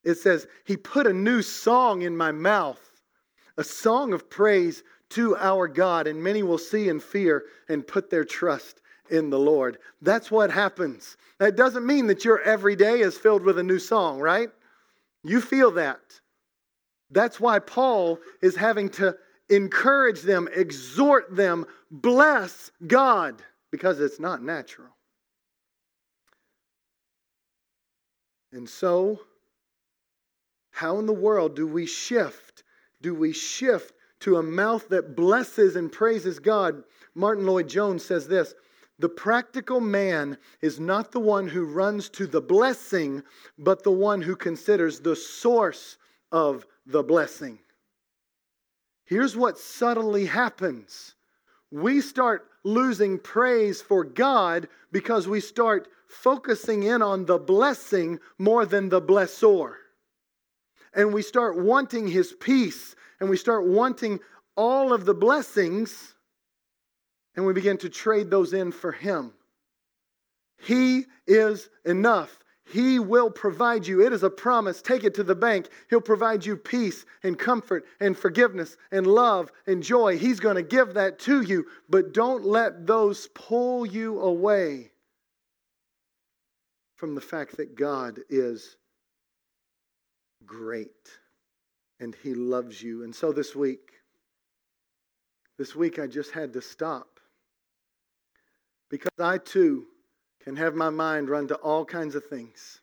[0.05, 2.79] it says, He put a new song in my mouth,
[3.57, 8.09] a song of praise to our God, and many will see and fear and put
[8.09, 9.79] their trust in the Lord.
[10.01, 11.17] That's what happens.
[11.37, 14.49] That doesn't mean that your every day is filled with a new song, right?
[15.25, 15.99] You feel that.
[17.09, 19.17] That's why Paul is having to
[19.51, 24.87] encourage them, exhort them, bless God, because it's not natural.
[28.53, 29.19] And so,
[30.71, 32.63] how in the world do we shift?
[33.01, 36.83] Do we shift to a mouth that blesses and praises God?
[37.13, 38.55] Martyn Lloyd-Jones says this
[38.99, 43.23] The practical man is not the one who runs to the blessing,
[43.57, 45.97] but the one who considers the source
[46.31, 47.59] of the blessing.
[49.11, 51.15] Here's what subtly happens
[51.69, 58.65] we start losing praise for God because we start focusing in on the blessing more
[58.65, 59.73] than the blessor.
[60.93, 64.21] And we start wanting His peace and we start wanting
[64.55, 66.15] all of the blessings
[67.35, 69.33] and we begin to trade those in for Him.
[70.57, 72.39] He is enough.
[72.65, 74.05] He will provide you.
[74.05, 74.81] It is a promise.
[74.81, 75.69] Take it to the bank.
[75.89, 80.17] He'll provide you peace and comfort and forgiveness and love and joy.
[80.17, 84.91] He's going to give that to you, but don't let those pull you away
[86.95, 88.77] from the fact that God is
[90.45, 91.09] great
[91.99, 93.03] and He loves you.
[93.03, 93.91] And so this week,
[95.57, 97.19] this week I just had to stop
[98.89, 99.87] because I too
[100.43, 102.81] can have my mind run to all kinds of things.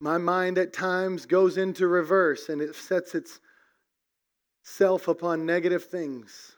[0.00, 3.14] My mind at times goes into reverse and it sets
[4.64, 6.56] itself upon negative things.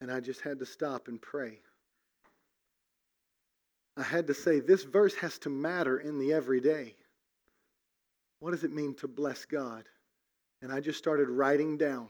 [0.00, 1.60] And I just had to stop and pray.
[3.96, 6.94] I had to say, this verse has to matter in the everyday.
[8.40, 9.84] What does it mean to bless God?
[10.62, 12.08] And I just started writing down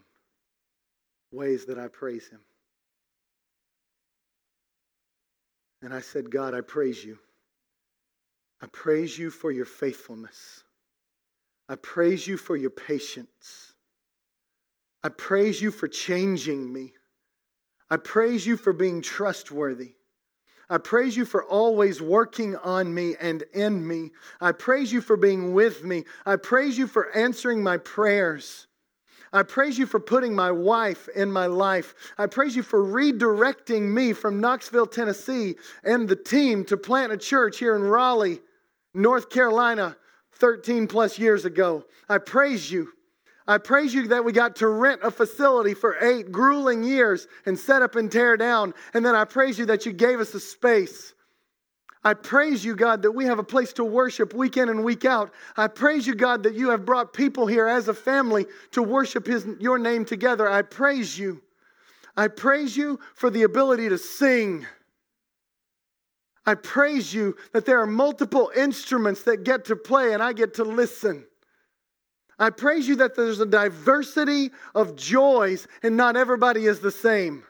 [1.30, 2.40] ways that I praise Him.
[5.86, 7.16] And I said, God, I praise you.
[8.60, 10.64] I praise you for your faithfulness.
[11.68, 13.72] I praise you for your patience.
[15.04, 16.94] I praise you for changing me.
[17.88, 19.92] I praise you for being trustworthy.
[20.68, 24.10] I praise you for always working on me and in me.
[24.40, 26.02] I praise you for being with me.
[26.26, 28.66] I praise you for answering my prayers.
[29.32, 31.94] I praise you for putting my wife in my life.
[32.18, 37.16] I praise you for redirecting me from Knoxville, Tennessee, and the team to plant a
[37.16, 38.40] church here in Raleigh,
[38.94, 39.96] North Carolina,
[40.34, 41.84] 13 plus years ago.
[42.08, 42.92] I praise you.
[43.48, 47.58] I praise you that we got to rent a facility for eight grueling years and
[47.58, 48.74] set up and tear down.
[48.92, 51.14] And then I praise you that you gave us a space
[52.06, 55.04] I praise you, God, that we have a place to worship week in and week
[55.04, 55.34] out.
[55.56, 59.26] I praise you, God, that you have brought people here as a family to worship
[59.26, 60.48] his, your name together.
[60.48, 61.42] I praise you.
[62.16, 64.64] I praise you for the ability to sing.
[66.46, 70.54] I praise you that there are multiple instruments that get to play and I get
[70.54, 71.26] to listen.
[72.38, 77.42] I praise you that there's a diversity of joys and not everybody is the same.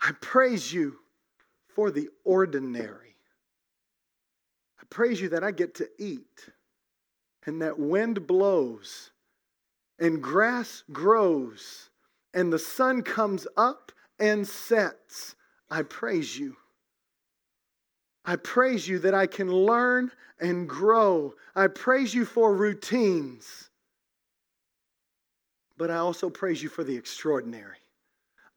[0.00, 0.96] I praise you
[1.78, 3.14] for the ordinary.
[4.80, 6.50] I praise you that I get to eat
[7.46, 9.12] and that wind blows
[9.96, 11.90] and grass grows
[12.34, 15.36] and the sun comes up and sets.
[15.70, 16.56] I praise you.
[18.24, 20.10] I praise you that I can learn
[20.40, 21.34] and grow.
[21.54, 23.70] I praise you for routines.
[25.76, 27.78] But I also praise you for the extraordinary.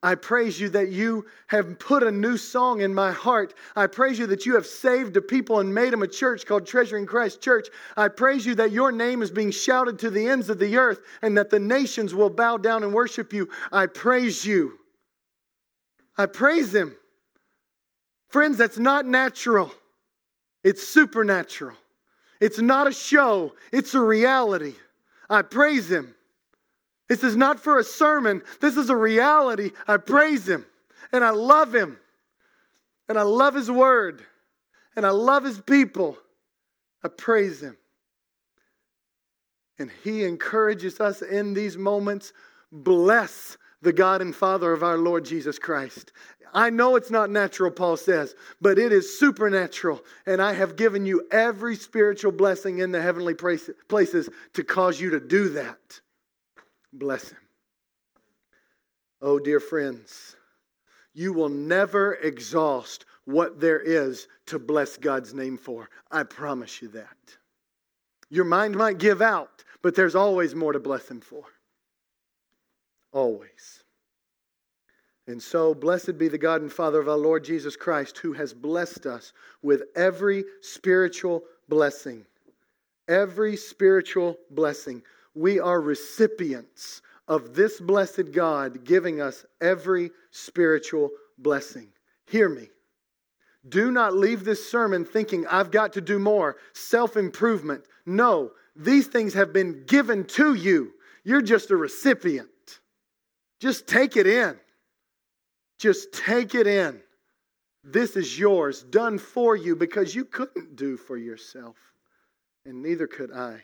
[0.03, 3.53] I praise you that you have put a new song in my heart.
[3.75, 6.65] I praise you that you have saved a people and made them a church called
[6.65, 7.67] Treasuring Christ Church.
[7.95, 11.01] I praise you that your name is being shouted to the ends of the earth
[11.21, 13.47] and that the nations will bow down and worship you.
[13.71, 14.79] I praise you.
[16.17, 16.95] I praise Him.
[18.29, 19.71] Friends, that's not natural,
[20.63, 21.75] it's supernatural.
[22.39, 24.73] It's not a show, it's a reality.
[25.29, 26.15] I praise Him.
[27.11, 28.41] This is not for a sermon.
[28.61, 29.71] This is a reality.
[29.85, 30.65] I praise Him
[31.11, 31.99] and I love Him
[33.09, 34.23] and I love His Word
[34.95, 36.17] and I love His people.
[37.03, 37.75] I praise Him.
[39.77, 42.31] And he encourages us in these moments
[42.71, 46.13] bless the God and Father of our Lord Jesus Christ.
[46.53, 50.01] I know it's not natural, Paul says, but it is supernatural.
[50.25, 55.09] And I have given you every spiritual blessing in the heavenly places to cause you
[55.09, 55.99] to do that.
[56.93, 57.37] Bless him.
[59.21, 60.35] Oh, dear friends,
[61.13, 65.89] you will never exhaust what there is to bless God's name for.
[66.11, 67.17] I promise you that.
[68.29, 71.43] Your mind might give out, but there's always more to bless Him for.
[73.11, 73.83] Always.
[75.27, 78.53] And so, blessed be the God and Father of our Lord Jesus Christ, who has
[78.53, 82.25] blessed us with every spiritual blessing.
[83.07, 85.03] Every spiritual blessing.
[85.33, 91.87] We are recipients of this blessed God giving us every spiritual blessing.
[92.25, 92.69] Hear me.
[93.69, 97.85] Do not leave this sermon thinking, I've got to do more, self improvement.
[98.05, 100.93] No, these things have been given to you.
[101.23, 102.49] You're just a recipient.
[103.59, 104.59] Just take it in.
[105.77, 106.99] Just take it in.
[107.83, 111.75] This is yours, done for you because you couldn't do for yourself,
[112.65, 113.63] and neither could I.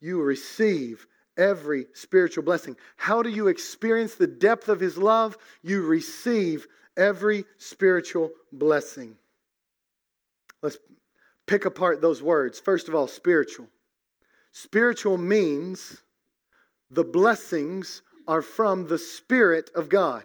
[0.00, 2.76] You receive every spiritual blessing.
[2.96, 5.36] How do you experience the depth of His love?
[5.62, 9.16] You receive every spiritual blessing.
[10.62, 10.78] Let's
[11.46, 12.60] pick apart those words.
[12.60, 13.66] First of all, spiritual.
[14.52, 16.02] Spiritual means
[16.90, 20.24] the blessings are from the Spirit of God.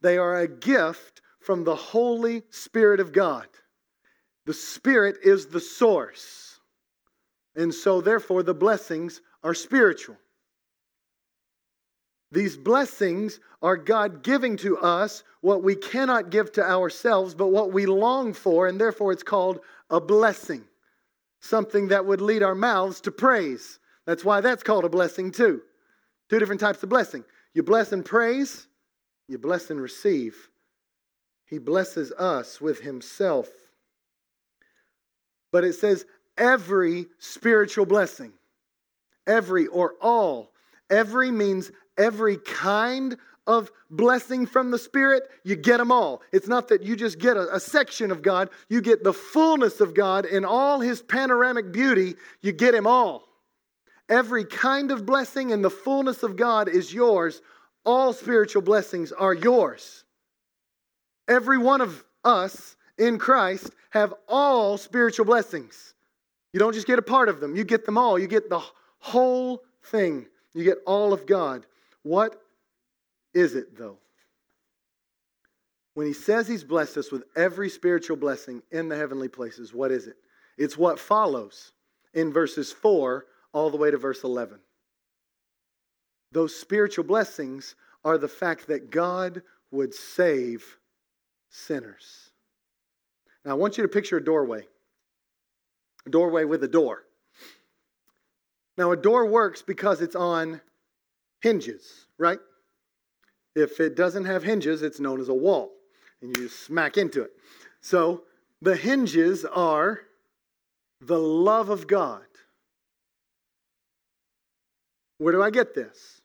[0.00, 3.46] They are a gift from the Holy Spirit of God.
[4.46, 6.41] The Spirit is the source.
[7.54, 10.16] And so, therefore, the blessings are spiritual.
[12.30, 17.72] These blessings are God giving to us what we cannot give to ourselves, but what
[17.72, 20.64] we long for, and therefore it's called a blessing.
[21.40, 23.78] Something that would lead our mouths to praise.
[24.06, 25.60] That's why that's called a blessing, too.
[26.30, 27.24] Two different types of blessing.
[27.52, 28.66] You bless and praise,
[29.28, 30.48] you bless and receive.
[31.44, 33.48] He blesses us with Himself.
[35.50, 36.06] But it says
[36.36, 38.32] every spiritual blessing,
[39.26, 40.52] every or all.
[40.90, 43.16] Every means every kind
[43.46, 46.22] of blessing from the Spirit, you get them all.
[46.32, 49.80] It's not that you just get a, a, section of God, you get the fullness
[49.80, 53.24] of God in all His panoramic beauty, you get Him all.
[54.08, 57.40] Every kind of blessing and the fullness of God is yours.
[57.84, 60.04] All spiritual blessings are yours.
[61.26, 65.94] Every one of us in Christ have all spiritual blessings.
[66.52, 68.18] You don't just get a part of them, you get them all.
[68.18, 68.62] You get the
[68.98, 70.26] whole thing.
[70.54, 71.66] You get all of God.
[72.02, 72.40] What
[73.34, 73.98] is it, though?
[75.94, 79.90] When he says he's blessed us with every spiritual blessing in the heavenly places, what
[79.90, 80.16] is it?
[80.56, 81.72] It's what follows
[82.14, 84.58] in verses 4 all the way to verse 11.
[86.32, 87.74] Those spiritual blessings
[88.04, 90.78] are the fact that God would save
[91.50, 92.30] sinners.
[93.44, 94.66] Now, I want you to picture a doorway,
[96.06, 97.04] a doorway with a door.
[98.76, 100.60] Now, a door works because it's on
[101.40, 102.38] hinges, right?
[103.54, 105.72] If it doesn't have hinges, it's known as a wall,
[106.22, 107.32] and you smack into it.
[107.80, 108.22] So
[108.62, 110.00] the hinges are
[111.00, 112.22] the love of God.
[115.18, 116.20] Where do I get this?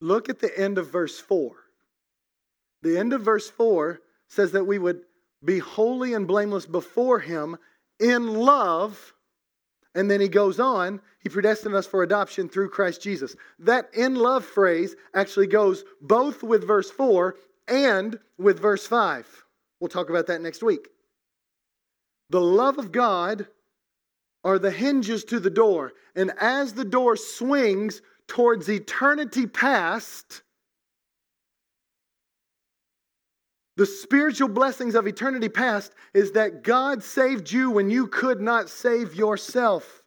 [0.00, 1.52] Look at the end of verse 4.
[2.82, 5.00] The end of verse 4 says that we would
[5.44, 7.56] be holy and blameless before Him
[8.00, 9.14] in love
[9.96, 13.34] and then he goes on, he predestined us for adoption through Christ Jesus.
[13.58, 17.34] That in love phrase actually goes both with verse 4
[17.66, 19.44] and with verse 5.
[19.80, 20.88] We'll talk about that next week.
[22.28, 23.46] The love of God
[24.44, 25.94] are the hinges to the door.
[26.14, 30.42] And as the door swings towards eternity past,
[33.76, 38.70] The spiritual blessings of eternity past is that God saved you when you could not
[38.70, 40.02] save yourself.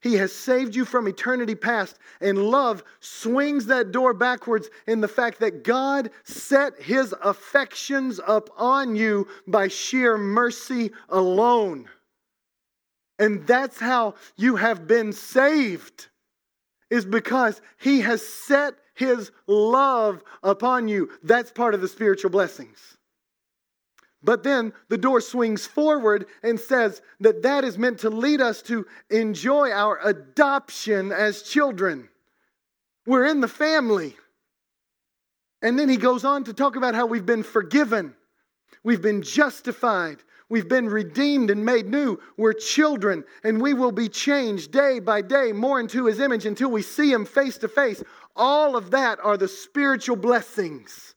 [0.00, 1.98] He has saved you from eternity past.
[2.20, 8.96] And love swings that door backwards in the fact that God set his affections upon
[8.96, 11.88] you by sheer mercy alone.
[13.18, 16.08] And that's how you have been saved,
[16.88, 21.10] is because he has set his love upon you.
[21.22, 22.96] That's part of the spiritual blessings.
[24.22, 28.60] But then the door swings forward and says that that is meant to lead us
[28.62, 32.08] to enjoy our adoption as children.
[33.06, 34.16] We're in the family.
[35.62, 38.14] And then he goes on to talk about how we've been forgiven,
[38.82, 42.18] we've been justified, We've been redeemed and made new.
[42.36, 46.72] We're children, and we will be changed day by day more into his image until
[46.72, 48.02] we see him face to face.
[48.34, 51.14] All of that are the spiritual blessings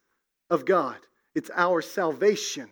[0.51, 0.97] of God.
[1.33, 2.69] It's our salvation.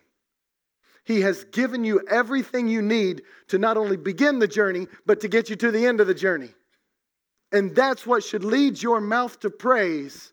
[1.03, 5.27] He has given you everything you need to not only begin the journey, but to
[5.27, 6.49] get you to the end of the journey.
[7.51, 10.31] And that's what should lead your mouth to praise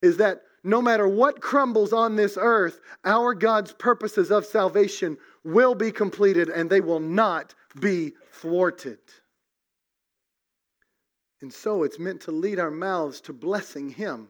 [0.00, 5.74] is that no matter what crumbles on this earth, our God's purposes of salvation will
[5.74, 8.98] be completed and they will not be thwarted.
[11.40, 14.28] And so it's meant to lead our mouths to blessing Him.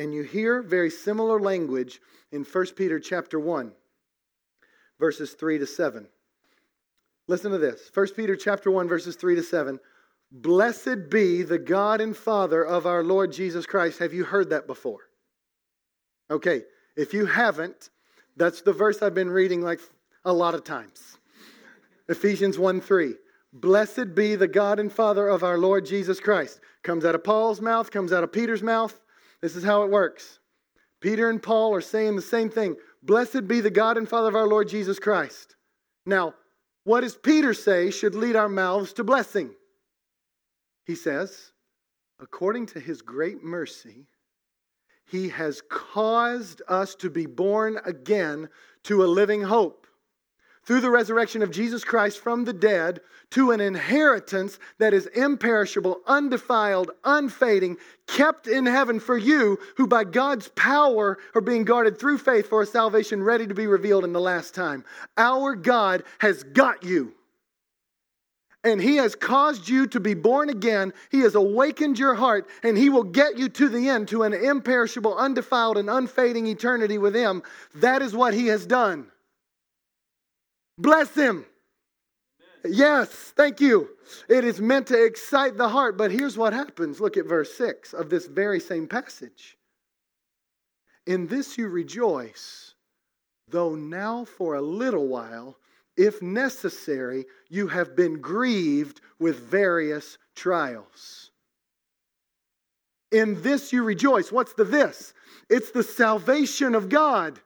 [0.00, 2.00] And you hear very similar language
[2.32, 3.70] in 1 Peter chapter 1,
[4.98, 6.08] verses 3 to 7.
[7.28, 7.90] Listen to this.
[7.92, 9.78] 1 Peter chapter 1 verses 3 to 7.
[10.32, 13.98] Blessed be the God and Father of our Lord Jesus Christ.
[13.98, 15.00] Have you heard that before?
[16.30, 16.62] Okay,
[16.96, 17.90] if you haven't,
[18.38, 19.80] that's the verse I've been reading like
[20.24, 21.18] a lot of times.
[22.08, 23.16] Ephesians 1 3.
[23.52, 26.58] Blessed be the God and Father of our Lord Jesus Christ.
[26.82, 28.98] Comes out of Paul's mouth, comes out of Peter's mouth.
[29.42, 30.38] This is how it works.
[31.00, 32.76] Peter and Paul are saying the same thing.
[33.02, 35.56] Blessed be the God and Father of our Lord Jesus Christ.
[36.04, 36.34] Now,
[36.84, 39.54] what does Peter say should lead our mouths to blessing?
[40.84, 41.52] He says,
[42.20, 44.06] according to his great mercy,
[45.06, 48.48] he has caused us to be born again
[48.84, 49.79] to a living hope
[50.64, 53.00] through the resurrection of Jesus Christ from the dead
[53.30, 60.04] to an inheritance that is imperishable, undefiled, unfading, kept in heaven for you, who by
[60.04, 64.12] God's power are being guarded through faith for a salvation ready to be revealed in
[64.12, 64.84] the last time.
[65.16, 67.14] Our God has got you.
[68.62, 70.92] And he has caused you to be born again.
[71.10, 74.34] He has awakened your heart, and he will get you to the end, to an
[74.34, 77.42] imperishable, undefiled, and unfading eternity with him.
[77.76, 79.06] That is what he has done.
[80.80, 81.44] Bless him.
[82.64, 82.76] Amen.
[82.76, 83.90] Yes, thank you.
[84.28, 87.00] It is meant to excite the heart, but here's what happens.
[87.00, 89.58] Look at verse 6 of this very same passage.
[91.06, 92.74] In this you rejoice,
[93.48, 95.58] though now for a little while,
[95.96, 101.30] if necessary, you have been grieved with various trials.
[103.12, 104.32] In this you rejoice.
[104.32, 105.12] What's the this?
[105.50, 107.40] It's the salvation of God.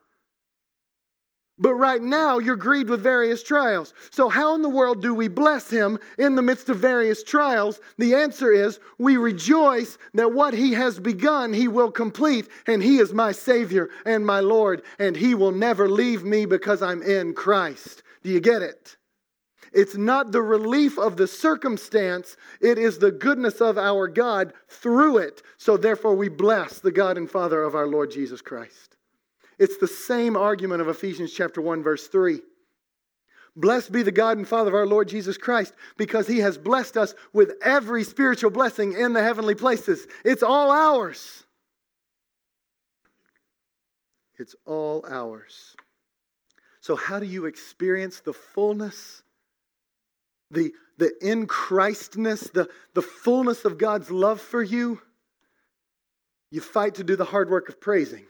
[1.57, 3.93] But right now, you're grieved with various trials.
[4.11, 7.79] So, how in the world do we bless him in the midst of various trials?
[7.97, 12.97] The answer is we rejoice that what he has begun, he will complete, and he
[12.97, 17.33] is my Savior and my Lord, and he will never leave me because I'm in
[17.33, 18.03] Christ.
[18.21, 18.97] Do you get it?
[19.71, 25.19] It's not the relief of the circumstance, it is the goodness of our God through
[25.19, 25.41] it.
[25.57, 28.94] So, therefore, we bless the God and Father of our Lord Jesus Christ.
[29.57, 32.41] It's the same argument of Ephesians chapter 1 verse 3.
[33.55, 36.97] Blessed be the God and Father of our Lord Jesus Christ because he has blessed
[36.97, 40.07] us with every spiritual blessing in the heavenly places.
[40.25, 41.43] It's all ours.
[44.37, 45.75] It's all ours.
[46.81, 49.23] So, how do you experience the fullness,
[50.51, 55.01] the, the in Christness, the, the fullness of God's love for you?
[56.51, 58.25] You fight to do the hard work of praising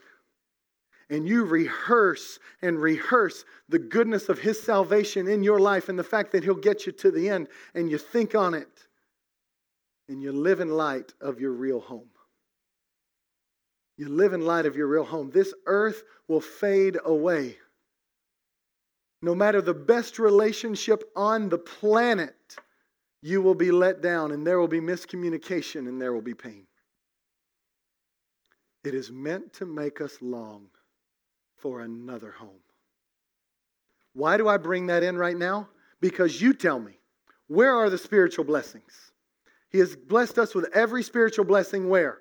[1.10, 6.04] and you rehearse and rehearse the goodness of His salvation in your life and the
[6.04, 8.88] fact that He'll get you to the end, and you think on it,
[10.10, 12.10] and you live in light of your real home.
[13.98, 15.32] You live in light of your real home.
[15.32, 17.58] This earth will fade away.
[19.22, 22.36] No matter the best relationship on the planet,
[23.22, 26.68] you will be let down, and there will be miscommunication, and there will be pain.
[28.84, 30.68] It is meant to make us long
[31.66, 32.62] for another home.
[34.14, 35.68] Why do I bring that in right now?
[36.00, 37.00] Because you tell me,
[37.48, 39.12] where are the spiritual blessings?
[39.72, 42.20] He has blessed us with every spiritual blessing where?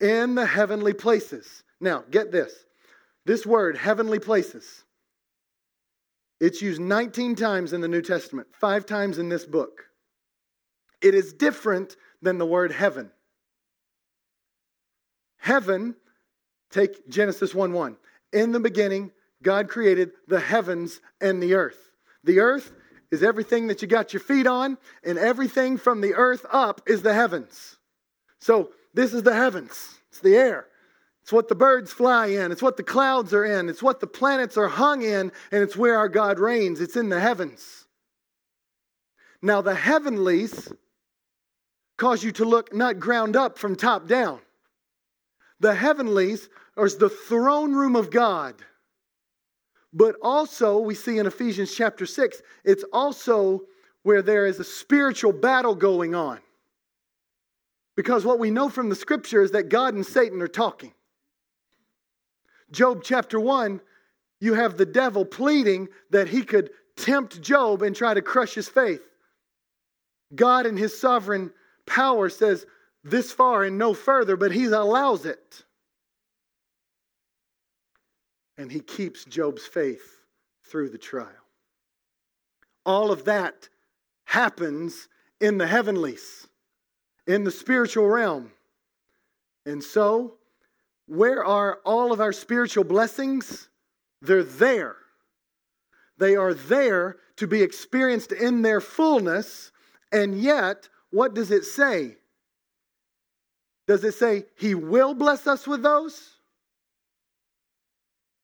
[0.00, 1.62] In the heavenly places.
[1.78, 2.54] Now, get this.
[3.26, 4.84] This word, heavenly places,
[6.40, 9.82] it's used 19 times in the New Testament, five times in this book.
[11.02, 13.10] It is different than the word heaven.
[15.36, 15.96] Heaven
[16.74, 17.96] Take Genesis 1 1.
[18.32, 19.12] In the beginning,
[19.44, 21.92] God created the heavens and the earth.
[22.24, 22.72] The earth
[23.12, 27.00] is everything that you got your feet on, and everything from the earth up is
[27.00, 27.76] the heavens.
[28.40, 30.66] So, this is the heavens, it's the air.
[31.22, 32.50] It's what the birds fly in.
[32.50, 33.68] It's what the clouds are in.
[33.68, 35.32] It's what the planets are hung in.
[35.52, 36.82] And it's where our God reigns.
[36.82, 37.86] It's in the heavens.
[39.40, 40.70] Now, the heavenlies
[41.96, 44.40] cause you to look not ground up from top down.
[45.64, 48.56] The heavenlies is the throne room of God.
[49.94, 53.62] But also, we see in Ephesians chapter 6, it's also
[54.02, 56.40] where there is a spiritual battle going on.
[57.96, 60.92] Because what we know from the scripture is that God and Satan are talking.
[62.70, 63.80] Job chapter 1,
[64.40, 68.68] you have the devil pleading that he could tempt Job and try to crush his
[68.68, 69.00] faith.
[70.34, 71.50] God, in his sovereign
[71.86, 72.66] power, says,
[73.04, 75.62] This far and no further, but he allows it.
[78.56, 80.22] And he keeps Job's faith
[80.64, 81.28] through the trial.
[82.86, 83.68] All of that
[84.24, 85.08] happens
[85.40, 86.46] in the heavenlies,
[87.26, 88.50] in the spiritual realm.
[89.66, 90.34] And so,
[91.06, 93.68] where are all of our spiritual blessings?
[94.22, 94.96] They're there.
[96.16, 99.72] They are there to be experienced in their fullness.
[100.12, 102.16] And yet, what does it say?
[103.86, 106.30] Does it say he will bless us with those?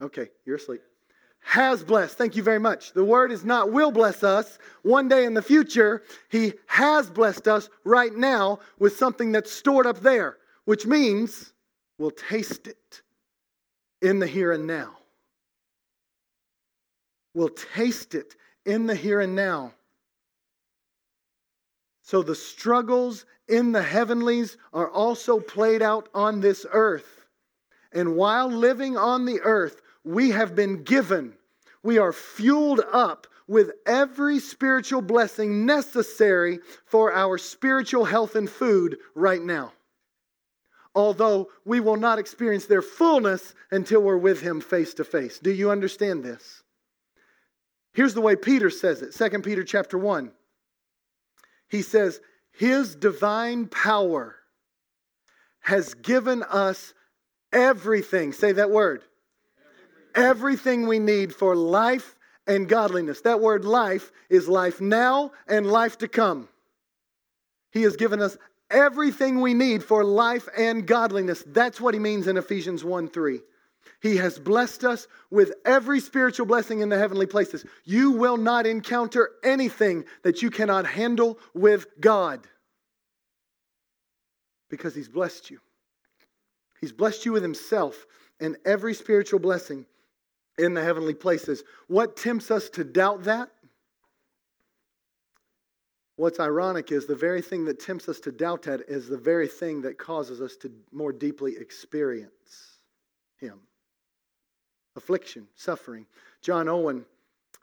[0.03, 0.82] Okay, you're asleep.
[1.41, 2.18] Has blessed.
[2.18, 2.93] Thank you very much.
[2.93, 6.03] The word is not will bless us one day in the future.
[6.28, 10.36] He has blessed us right now with something that's stored up there,
[10.66, 11.55] which means
[11.99, 13.03] we'll taste it
[14.03, 14.97] in the here and now.
[17.34, 18.36] We'll taste it
[18.66, 19.72] in the here and now.
[22.11, 27.24] So the struggles in the heavenlies are also played out on this earth.
[27.92, 31.34] And while living on the earth, we have been given,
[31.84, 38.98] we are fueled up with every spiritual blessing necessary for our spiritual health and food
[39.14, 39.72] right now
[40.96, 45.38] although we will not experience their fullness until we're with him face to face.
[45.38, 46.64] Do you understand this?
[47.92, 49.14] Here's the way Peter says it.
[49.14, 50.32] 2 Peter chapter 1.
[51.70, 52.20] He says,
[52.52, 54.36] "His divine power
[55.60, 56.92] has given us
[57.52, 59.02] everything." Say that word.
[60.14, 62.16] Everything, everything we need for life
[62.46, 63.22] and godliness.
[63.22, 66.48] That word life is life now and life to come.
[67.70, 68.36] He has given us
[68.68, 71.44] everything we need for life and godliness.
[71.46, 73.40] That's what he means in Ephesians 1 3.
[74.01, 77.64] He has blessed us with every spiritual blessing in the heavenly places.
[77.84, 82.47] You will not encounter anything that you cannot handle with God
[84.68, 85.61] because He's blessed you.
[86.80, 88.07] He's blessed you with Himself
[88.41, 89.84] and every spiritual blessing
[90.59, 91.62] in the heavenly places.
[91.88, 93.51] What tempts us to doubt that?
[96.16, 99.49] What's ironic is the very thing that tempts us to doubt that is the very
[99.49, 102.78] thing that causes us to more deeply experience
[103.38, 103.61] Him.
[104.97, 106.07] Affliction, suffering.
[106.43, 107.05] John Owen,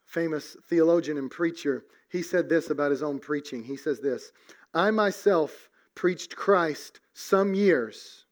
[0.06, 3.64] famous theologian and preacher, he said this about his own preaching.
[3.64, 4.32] He says this
[4.74, 8.26] I myself preached Christ some years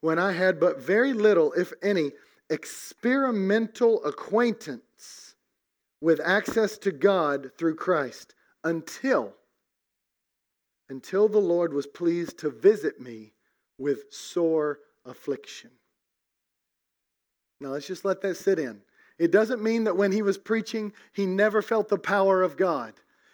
[0.00, 2.12] when I had but very little, if any,
[2.50, 5.34] experimental acquaintance
[6.00, 9.34] with access to God through Christ until
[10.88, 13.32] until the Lord was pleased to visit me
[13.78, 15.70] with sore affliction.
[17.60, 18.80] Now, let's just let that sit in.
[19.18, 22.92] It doesn't mean that when he was preaching, he never felt the power of God.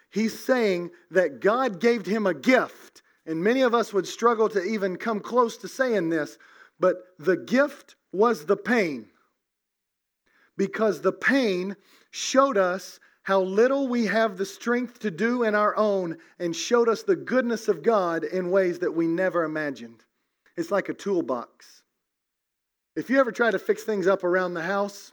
[0.09, 3.01] He's saying that God gave him a gift.
[3.25, 6.37] And many of us would struggle to even come close to saying this,
[6.79, 9.07] but the gift was the pain.
[10.57, 11.75] Because the pain
[12.11, 16.89] showed us how little we have the strength to do in our own and showed
[16.89, 20.03] us the goodness of God in ways that we never imagined.
[20.57, 21.82] It's like a toolbox.
[22.95, 25.11] If you ever try to fix things up around the house,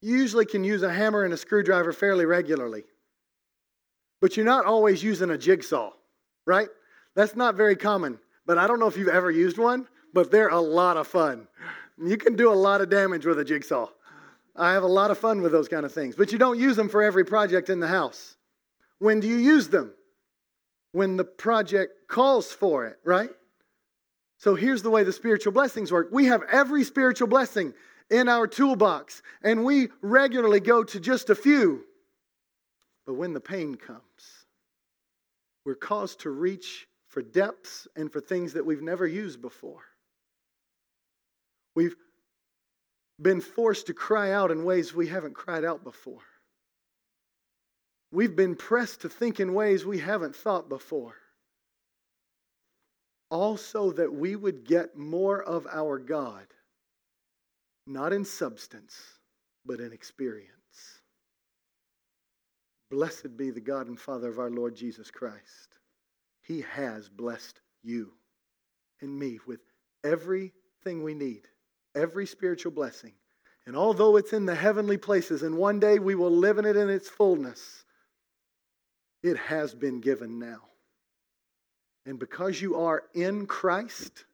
[0.00, 2.84] you usually can use a hammer and a screwdriver fairly regularly.
[4.20, 5.92] But you're not always using a jigsaw,
[6.46, 6.68] right?
[7.14, 8.18] That's not very common.
[8.46, 11.48] But I don't know if you've ever used one, but they're a lot of fun.
[12.02, 13.88] You can do a lot of damage with a jigsaw.
[14.56, 16.16] I have a lot of fun with those kind of things.
[16.16, 18.36] But you don't use them for every project in the house.
[18.98, 19.94] When do you use them?
[20.92, 23.30] When the project calls for it, right?
[24.38, 26.08] So here's the way the spiritual blessings work.
[26.12, 27.74] We have every spiritual blessing
[28.08, 31.84] in our toolbox, and we regularly go to just a few.
[33.06, 34.00] But when the pain comes,
[35.64, 39.82] we're caused to reach for depths and for things that we've never used before.
[41.74, 41.96] We've
[43.20, 46.22] been forced to cry out in ways we haven't cried out before.
[48.12, 51.14] We've been pressed to think in ways we haven't thought before.
[53.30, 56.46] Also, that we would get more of our God,
[57.86, 58.96] not in substance,
[59.66, 60.52] but in experience.
[62.90, 65.78] Blessed be the God and Father of our Lord Jesus Christ.
[66.40, 68.12] He has blessed you
[69.02, 69.60] and me with
[70.02, 71.48] everything we need
[71.98, 73.12] every spiritual blessing
[73.66, 76.74] And although it's in the heavenly places, and one day we will live in it
[76.74, 77.84] in its fullness,
[79.22, 80.62] it has been given now.
[82.08, 84.24] And because you are in Christ,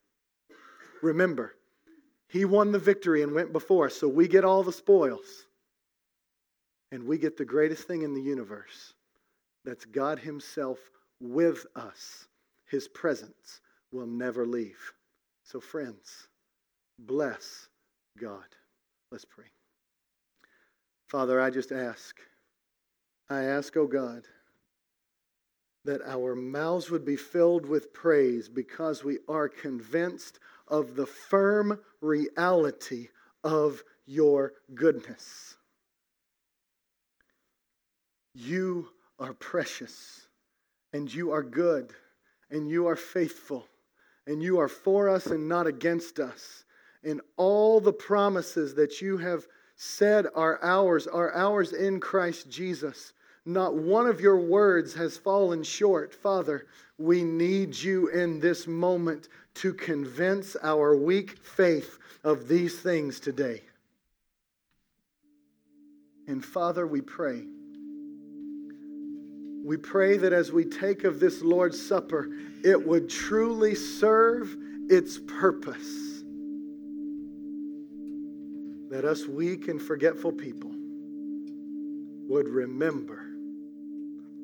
[1.03, 1.57] remember,
[2.29, 5.47] He won the victory and went before us, so we get all the spoils.
[6.93, 8.95] And we get the greatest thing in the universe
[9.65, 10.79] that's God Himself
[11.19, 12.29] with us.
[12.71, 13.61] His presence
[13.91, 14.93] will never leave.
[15.43, 16.29] So, friends,
[17.01, 17.67] bless
[18.21, 18.47] God.
[19.11, 19.51] Let's pray.
[21.09, 22.21] Father, I just ask,
[23.29, 24.23] I ask, oh God,
[25.85, 31.79] that our mouths would be filled with praise because we are convinced of the firm
[32.01, 33.09] reality
[33.43, 35.57] of your goodness.
[38.35, 40.27] You are precious,
[40.93, 41.93] and you are good,
[42.51, 43.67] and you are faithful,
[44.27, 46.65] and you are for us and not against us.
[47.05, 53.13] And all the promises that you have said are ours are ours in Christ Jesus.
[53.47, 56.15] Not one of your words has fallen short.
[56.15, 56.67] Father,
[56.97, 63.61] we need you in this moment to convince our weak faith of these things today.
[66.27, 67.43] And Father, we pray.
[69.63, 72.29] We pray that as we take of this Lord's Supper,
[72.65, 74.57] it would truly serve
[74.89, 76.23] its purpose.
[78.91, 80.71] That us weak and forgetful people
[82.27, 83.24] would remember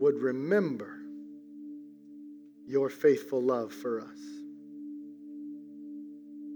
[0.01, 0.97] would remember
[2.67, 4.19] your faithful love for us.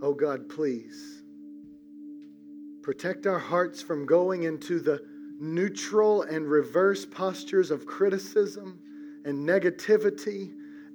[0.00, 1.22] Oh God, please
[2.82, 5.02] protect our hearts from going into the
[5.38, 8.78] neutral and reverse postures of criticism
[9.26, 10.52] and negativity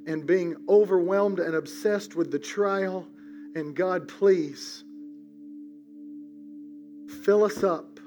[0.07, 3.07] and being overwhelmed and obsessed with the trial.
[3.53, 4.83] And God, please
[7.23, 7.99] fill us up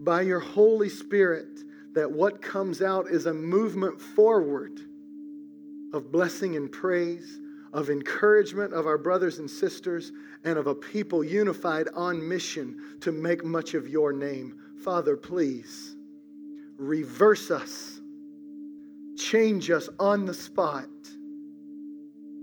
[0.00, 1.65] by your Holy Spirit
[1.96, 4.82] that what comes out is a movement forward
[5.94, 7.40] of blessing and praise,
[7.72, 10.12] of encouragement of our brothers and sisters,
[10.44, 14.58] and of a people unified on mission to make much of your name.
[14.84, 15.96] Father, please
[16.76, 17.98] reverse us,
[19.16, 20.90] change us on the spot,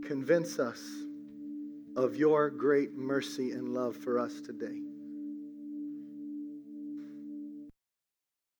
[0.03, 0.83] convince us
[1.95, 4.81] of your great mercy and love for us today.